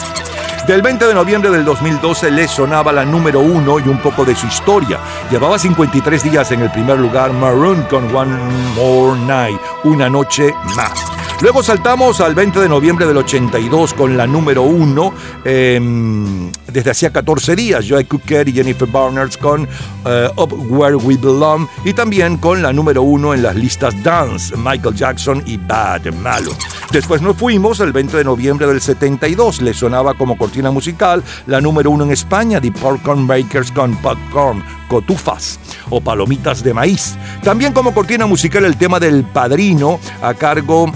[0.68, 4.36] Del 20 de noviembre del 2012 le sonaba la número uno y un poco de
[4.36, 5.00] su historia.
[5.32, 8.38] Llevaba 53 días en el primer lugar Maroon con One
[8.76, 11.10] More Night, una noche más.
[11.42, 15.14] Luego saltamos al 20 de noviembre del 82 con la número uno,
[15.46, 19.68] em, desde hacía 14 días, Joy Cooker y Jennifer Barnard con
[20.06, 24.56] eh, Up Where We Belong y también con la número uno en las listas Dance,
[24.58, 26.52] Michael Jackson y Bad Malo.
[26.92, 31.62] Después nos fuimos el 20 de noviembre del 72, le sonaba como cortina musical la
[31.62, 37.16] número uno en España, The Popcorn Bakers con Popcorn, Cotufas o Palomitas de Maíz.
[37.44, 40.92] También como cortina musical el tema del Padrino a cargo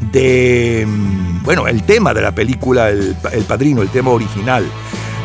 [0.00, 4.64] de, mm, bueno, el tema de la película El, El Padrino, el tema original.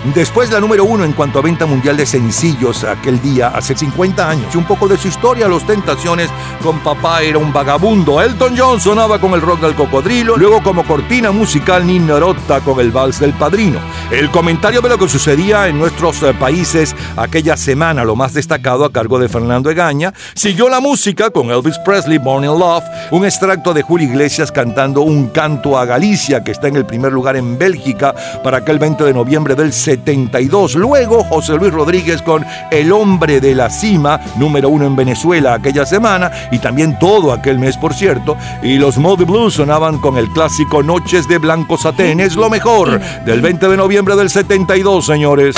[0.04, 4.28] Después la número uno en cuanto a venta mundial de sencillos aquel día, hace 50
[4.28, 4.54] años.
[4.54, 6.28] Y un poco de su historia, Los Tentaciones
[6.64, 8.20] con Papá era un vagabundo.
[8.20, 10.38] Elton John sonaba con el rock del cocodrilo.
[10.38, 13.80] Luego como cortina musical Nino Rota con el vals del padrino.
[14.10, 18.86] El comentario de lo que sucedía en nuestros eh, países aquella semana, lo más destacado
[18.86, 20.14] a cargo de Fernando Egaña.
[20.34, 22.84] Siguió la música con Elvis Presley, Born in Love.
[23.12, 27.14] Un extracto de Julio Iglesias cantando un canto a Galicia, que está en el primer
[27.14, 30.76] lugar en Bélgica para aquel 20 de noviembre del 72.
[30.76, 35.86] Luego José Luis Rodríguez con El hombre de la cima, número uno en Venezuela aquella
[35.86, 38.38] semana y también todo aquel mes, por cierto.
[38.64, 42.22] Y los Moody Blues sonaban con el clásico Noches de Blanco Satén.
[42.22, 45.56] Es lo mejor del 20 de noviembre del 72, señores.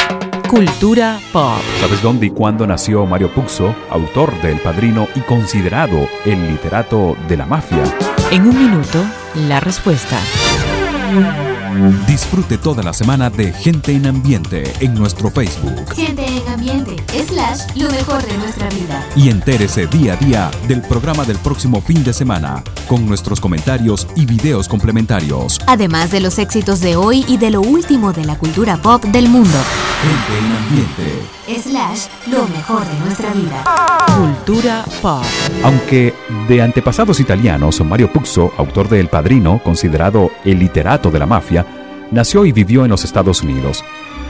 [0.49, 1.59] Cultura pop.
[1.79, 7.15] ¿Sabes dónde y cuándo nació Mario Puzo, autor de El Padrino y considerado el literato
[7.27, 7.83] de la mafia?
[8.31, 9.03] En un minuto,
[9.47, 10.17] la respuesta.
[12.07, 15.93] Disfrute toda la semana de Gente en Ambiente en nuestro Facebook
[17.75, 19.05] lo mejor de nuestra vida.
[19.15, 24.07] y entérese día a día del programa del próximo fin de semana con nuestros comentarios
[24.15, 25.59] y videos complementarios.
[25.67, 29.29] Además de los éxitos de hoy y de lo último de la cultura pop del
[29.29, 29.57] mundo.
[30.01, 31.59] Gente en Ambiente.
[31.61, 33.63] Slash, lo mejor de nuestra vida.
[34.17, 35.23] Cultura pop.
[35.63, 36.13] Aunque
[36.47, 41.65] de antepasados italianos, Mario Puzo, autor de El Padrino, considerado el literato de la mafia,
[42.11, 43.83] nació y vivió en los Estados Unidos.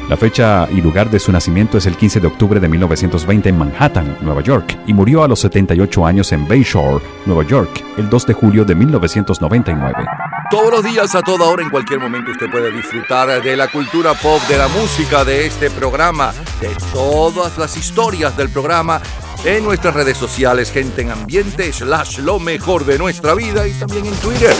[0.10, 3.58] La fecha y lugar de su nacimiento es el 15 de octubre de 1920 en
[3.58, 8.28] Manhattan, Nueva York, y murió a los 78 años en Bayshore, Nueva York, el 2
[8.28, 10.06] de julio de 1999.
[10.52, 14.14] Todos los días, a toda hora, en cualquier momento, usted puede disfrutar de la cultura
[14.14, 19.02] pop, de la música, de este programa, de todas las historias del programa
[19.46, 24.06] en nuestras redes sociales, gente en ambiente, slash lo mejor de nuestra vida y también
[24.06, 24.54] en Twitter.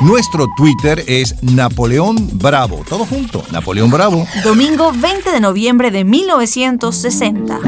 [0.00, 2.82] Nuestro Twitter es Napoleón Bravo.
[2.88, 4.26] Todo junto, Napoleón Bravo.
[4.42, 7.60] Domingo 20 de noviembre de 1960.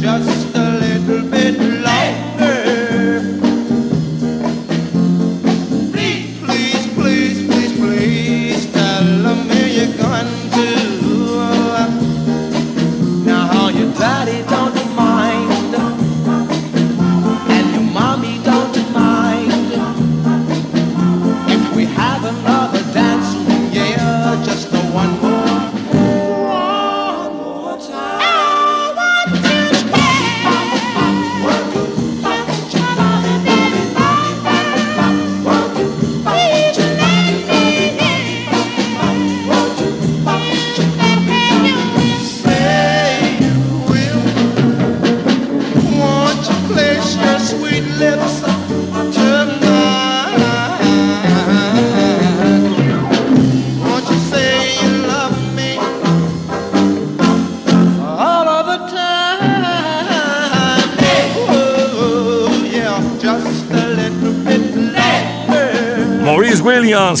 [0.00, 0.37] Just a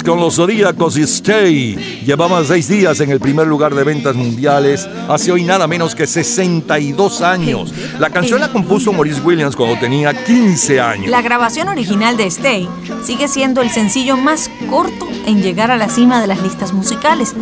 [0.04, 4.88] Con los Zodíacos y Stay llevaba seis días en el primer lugar de ventas mundiales
[5.08, 7.72] hace hoy nada menos que 62 años.
[7.98, 11.10] La canción la compuso Maurice Williams cuando tenía 15 años.
[11.10, 12.68] La grabación original de Stay
[13.02, 17.34] sigue siendo el sencillo más corto en llegar a la cima de las listas musicales.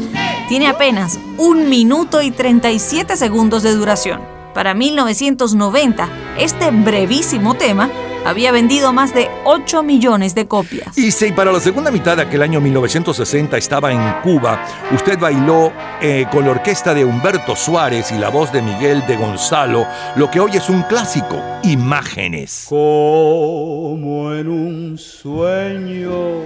[0.48, 4.35] Tiene apenas un minuto y 37 segundos de duración.
[4.56, 7.90] Para 1990, este brevísimo tema
[8.24, 10.96] había vendido más de 8 millones de copias.
[10.96, 15.74] Y si para la segunda mitad de aquel año 1960 estaba en Cuba, usted bailó
[16.00, 19.86] eh, con la orquesta de Humberto Suárez y la voz de Miguel de Gonzalo,
[20.16, 22.64] lo que hoy es un clásico, Imágenes.
[22.66, 26.44] Como en un sueño,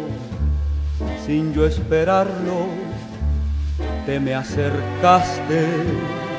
[1.24, 2.66] sin yo esperarlo,
[4.05, 6.30] te me acercaste.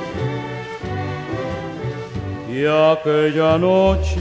[2.54, 4.20] Y aquella noche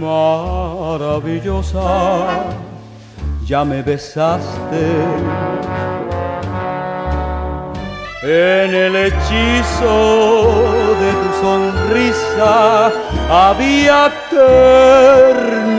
[0.00, 2.26] maravillosa,
[3.46, 4.86] ya me besaste.
[8.24, 10.64] En el hechizo
[11.02, 12.90] de tu sonrisa
[13.30, 15.76] había ternura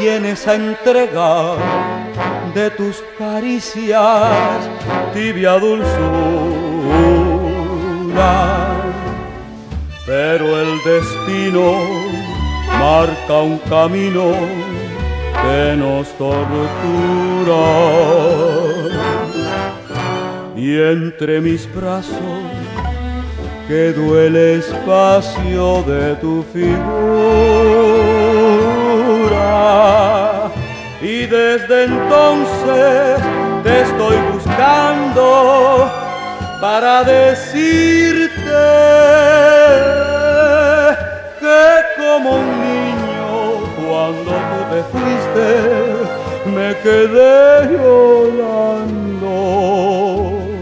[0.00, 1.56] y en esa entrega
[2.54, 4.70] de tus caricias
[5.12, 6.65] tibia dulzura.
[10.06, 11.80] Pero el destino
[12.78, 14.32] marca un camino
[15.42, 17.64] que nos tortura.
[20.56, 22.16] Y entre mis brazos
[23.68, 26.86] quedó el espacio de tu figura.
[31.02, 33.20] Y desde entonces
[33.62, 36.05] te estoy buscando
[36.60, 38.34] para decirte
[41.40, 43.32] que como un niño
[43.86, 45.48] cuando tú te fuiste
[46.54, 49.28] me quedé llorando.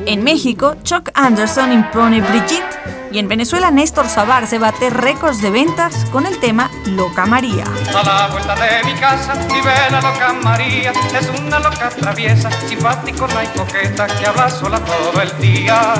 [0.06, 2.74] En México, Chuck Anderson impone Brigitte
[3.14, 7.62] y en Venezuela Néstor Sabar se bate récords de ventas con el tema Loca María.
[7.94, 13.44] A la vuelta de mi casa vive la loca María, es una loca traviesa, simpática
[13.44, 15.94] y coqueta que habla sola todo el día.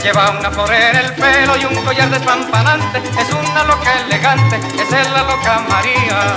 [0.00, 5.10] Lleva una flor en el pelo y un collar despampanante, es una loca elegante, es
[5.10, 6.36] la loca María.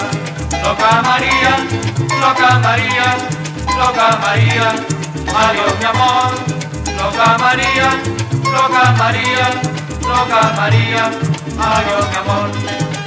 [0.64, 1.58] Loca María,
[2.20, 3.18] loca María,
[3.78, 4.72] loca María,
[5.32, 6.67] adiós mi amor.
[6.96, 7.90] Loca María,
[8.44, 9.48] loca María,
[10.02, 11.12] loca María,
[11.60, 12.50] adiós mi amor.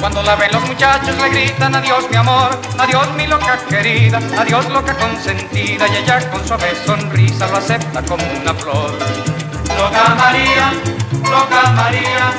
[0.01, 4.69] Cuando la ven los muchachos le gritan adiós mi amor, adiós mi loca querida, adiós
[4.71, 8.93] loca consentida y ella con suave sonrisa lo acepta como una flor.
[9.79, 10.73] Loca María,
[11.23, 12.33] loca María,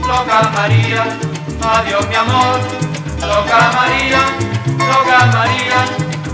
[0.00, 1.04] loca María,
[1.62, 2.88] adiós mi amor.
[3.20, 4.20] Loca María,
[4.78, 5.80] loca María,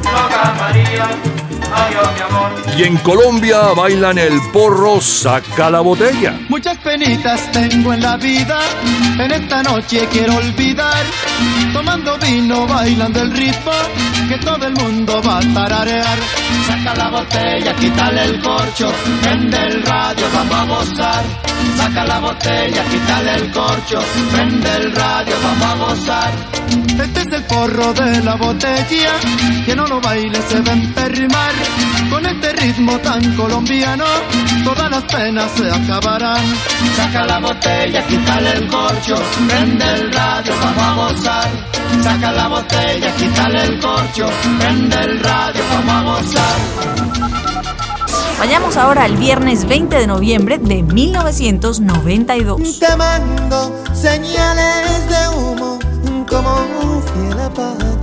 [0.05, 1.07] loca María,
[2.77, 6.39] Y en Colombia bailan el porro Saca la botella.
[6.49, 8.59] Muchas penitas tengo en la vida,
[9.19, 11.05] en esta noche quiero olvidar.
[11.73, 13.73] Tomando vino, bailando el ritmo,
[14.29, 16.19] que todo el mundo va a tararear.
[16.67, 18.93] Saca la botella, quítale el corcho,
[19.23, 21.25] prende el radio, vamos a gozar.
[21.77, 24.01] Saca la botella, quítale el corcho,
[24.33, 26.33] prende el radio, vamos a gozar.
[27.01, 29.13] Este es el porro de la botella,
[29.65, 30.75] que no lo baile se va a
[31.51, 32.11] enfermar.
[32.11, 34.05] Con este ritmo tan colombiano,
[34.65, 36.45] todas las penas se acabarán.
[36.97, 39.17] Saca la botella, quítale el corcho,
[39.49, 41.51] prende el radio, vamos a gozar.
[42.03, 46.55] Saca la botella, quítale el corcho, prende el radio, vamos a gozar.
[48.39, 52.79] Vayamos ahora al viernes 20 de noviembre de 1992.
[52.79, 55.79] Te mando señales de humo
[56.29, 57.94] como un fiel apache.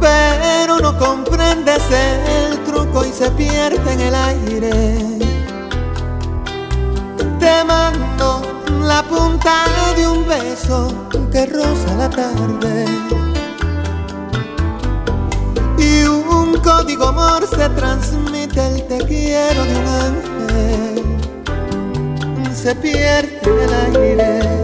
[0.00, 4.98] Pero no comprendes el truco y se pierde en el aire.
[7.38, 8.42] Te mando
[8.82, 9.64] la punta
[9.96, 10.92] de un beso
[11.30, 12.86] que roza la tarde.
[15.78, 21.04] Y un código amor se transmite el te quiero de un ángel.
[22.54, 23.74] Se pierde en el
[24.18, 24.59] aire.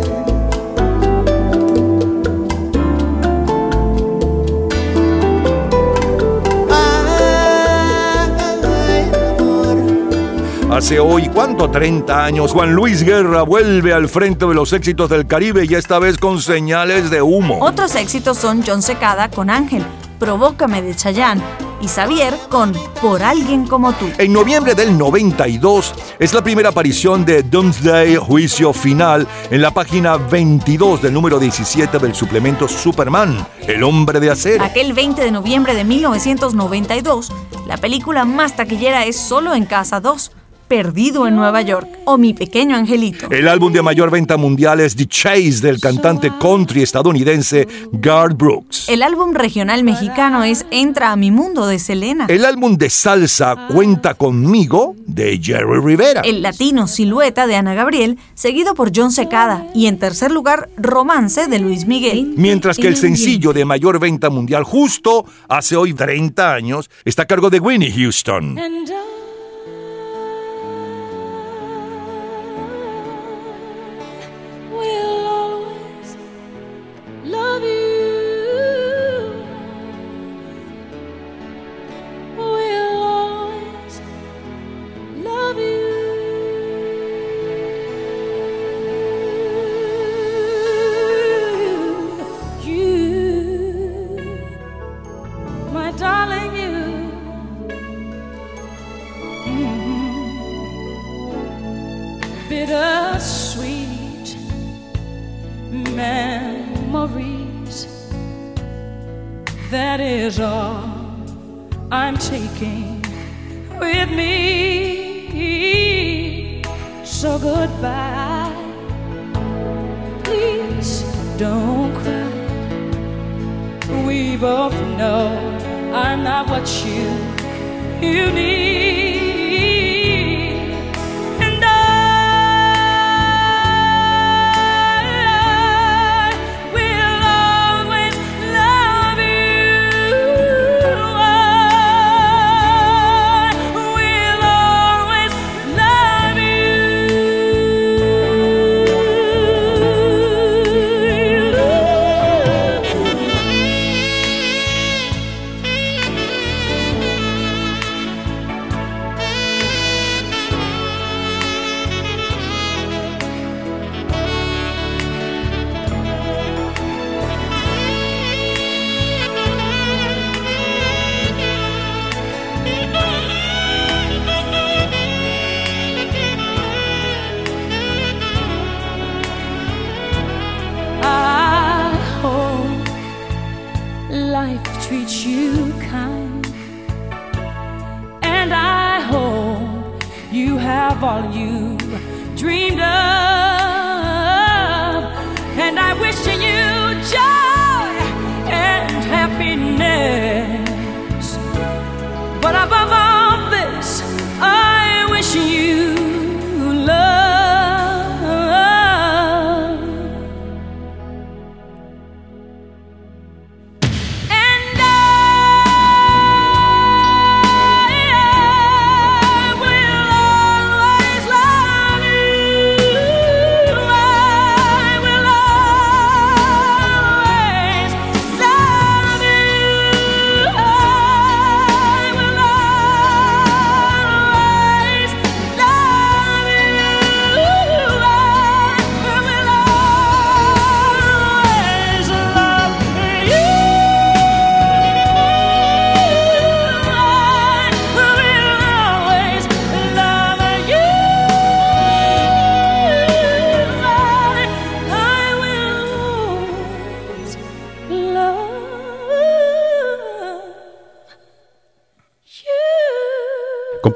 [10.77, 11.71] Hace hoy, ¿cuánto?
[11.71, 15.99] 30 años, Juan Luis Guerra vuelve al frente de los éxitos del Caribe y esta
[15.99, 17.57] vez con señales de humo.
[17.63, 19.83] Otros éxitos son John Secada con Ángel,
[20.19, 21.43] Provócame de Chayanne,
[21.81, 24.07] y Xavier con Por alguien como tú.
[24.19, 30.19] En noviembre del 92 es la primera aparición de Doomsday Juicio Final en la página
[30.19, 34.63] 22 del número 17 del suplemento Superman, El hombre de acero.
[34.63, 37.33] Aquel 20 de noviembre de 1992,
[37.67, 40.33] la película más taquillera es Solo en Casa 2,
[40.69, 43.29] Perdido en Nueva York o Mi pequeño angelito.
[43.31, 48.89] El álbum de mayor venta mundial es The Chase del cantante country estadounidense Garth Brooks.
[48.89, 52.27] El álbum regional mexicano es Entra a mi mundo de Selena.
[52.29, 56.23] El álbum de salsa Cuenta conmigo de Jerry Rivera.
[56.23, 59.67] El latino Silueta de Ana Gabriel, seguido por John Secada.
[59.75, 62.35] Y en tercer lugar, Romance de Luis Miguel.
[62.37, 67.27] Mientras que el sencillo de mayor venta mundial justo hace hoy 30 años está a
[67.27, 68.57] cargo de Winnie Houston.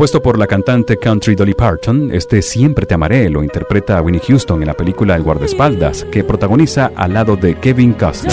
[0.00, 4.62] Compuesto por la cantante country Dolly Parton, este Siempre te amaré lo interpreta Winnie Houston
[4.62, 8.32] en la película El guardaespaldas, que protagoniza al lado de Kevin Costner.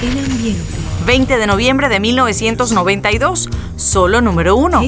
[0.00, 0.62] El ambiente.
[1.04, 4.80] 20 de noviembre de 1992, solo número uno.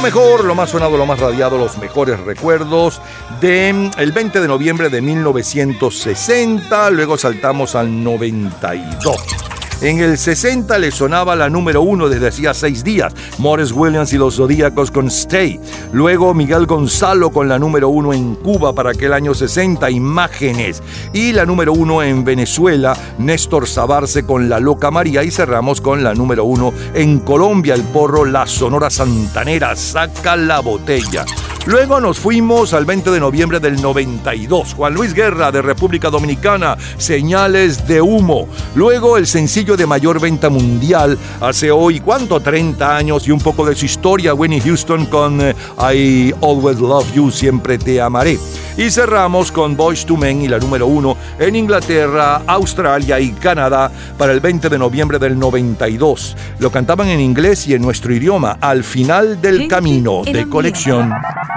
[0.00, 3.02] Lo mejor, lo más sonado, lo más radiado, los mejores recuerdos
[3.42, 9.49] de el 20 de noviembre de 1960, luego saltamos al 92.
[9.80, 14.18] En el 60 le sonaba la número uno desde hacía seis días, Morris Williams y
[14.18, 15.58] los Zodíacos con Stay.
[15.92, 20.82] Luego Miguel Gonzalo con la número uno en Cuba para aquel año 60, Imágenes.
[21.14, 25.24] Y la número uno en Venezuela, Néstor Sabarce con La Loca María.
[25.24, 30.60] Y cerramos con la número uno en Colombia, el porro La Sonora Santanera, Saca la
[30.60, 31.24] Botella.
[31.66, 36.76] Luego nos fuimos al 20 de noviembre del 92, Juan Luis Guerra de República Dominicana,
[36.96, 38.48] Señales de Humo.
[38.74, 42.40] Luego el sencillo de mayor venta mundial, hace hoy, ¿cuánto?
[42.40, 47.12] 30 años y un poco de su historia, Winnie Houston con eh, I Always Love
[47.12, 48.38] You, Siempre Te Amaré.
[48.78, 53.92] Y cerramos con Boys to Men y la número uno en Inglaterra, Australia y Canadá
[54.16, 56.36] para el 20 de noviembre del 92.
[56.58, 61.12] Lo cantaban en inglés y en nuestro idioma, al final del camino de conexión.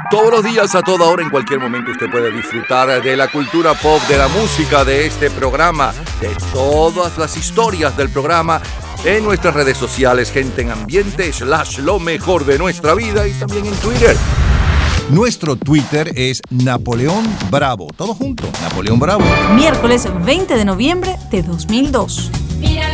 [0.10, 3.74] Todos los días, a toda hora, en cualquier momento, usted puede disfrutar de la cultura
[3.74, 8.62] pop, de la música, de este programa, de todas las historias del programa
[9.06, 13.66] en nuestras redes sociales, gente en ambiente, slash lo mejor de nuestra vida y también
[13.66, 14.16] en Twitter.
[15.10, 17.88] Nuestro Twitter es Napoleón Bravo.
[17.96, 19.24] Todo junto, Napoleón Bravo.
[19.56, 22.32] Miércoles 20 de noviembre de 2002.
[22.60, 22.93] Mira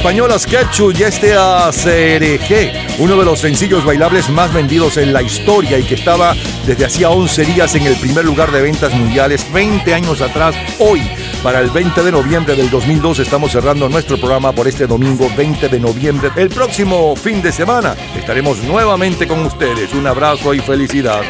[0.00, 5.78] españolas Ketchup y este ACRG, uno de los sencillos bailables más vendidos en la historia
[5.78, 6.34] y que estaba
[6.66, 10.56] desde hacía 11 días en el primer lugar de ventas mundiales 20 años atrás.
[10.78, 11.02] Hoy,
[11.42, 15.68] para el 20 de noviembre del 2002, estamos cerrando nuestro programa por este domingo 20
[15.68, 16.30] de noviembre.
[16.34, 19.92] El próximo fin de semana estaremos nuevamente con ustedes.
[19.92, 21.20] Un abrazo y felicidad.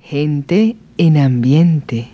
[0.00, 2.08] Gente en ambiente.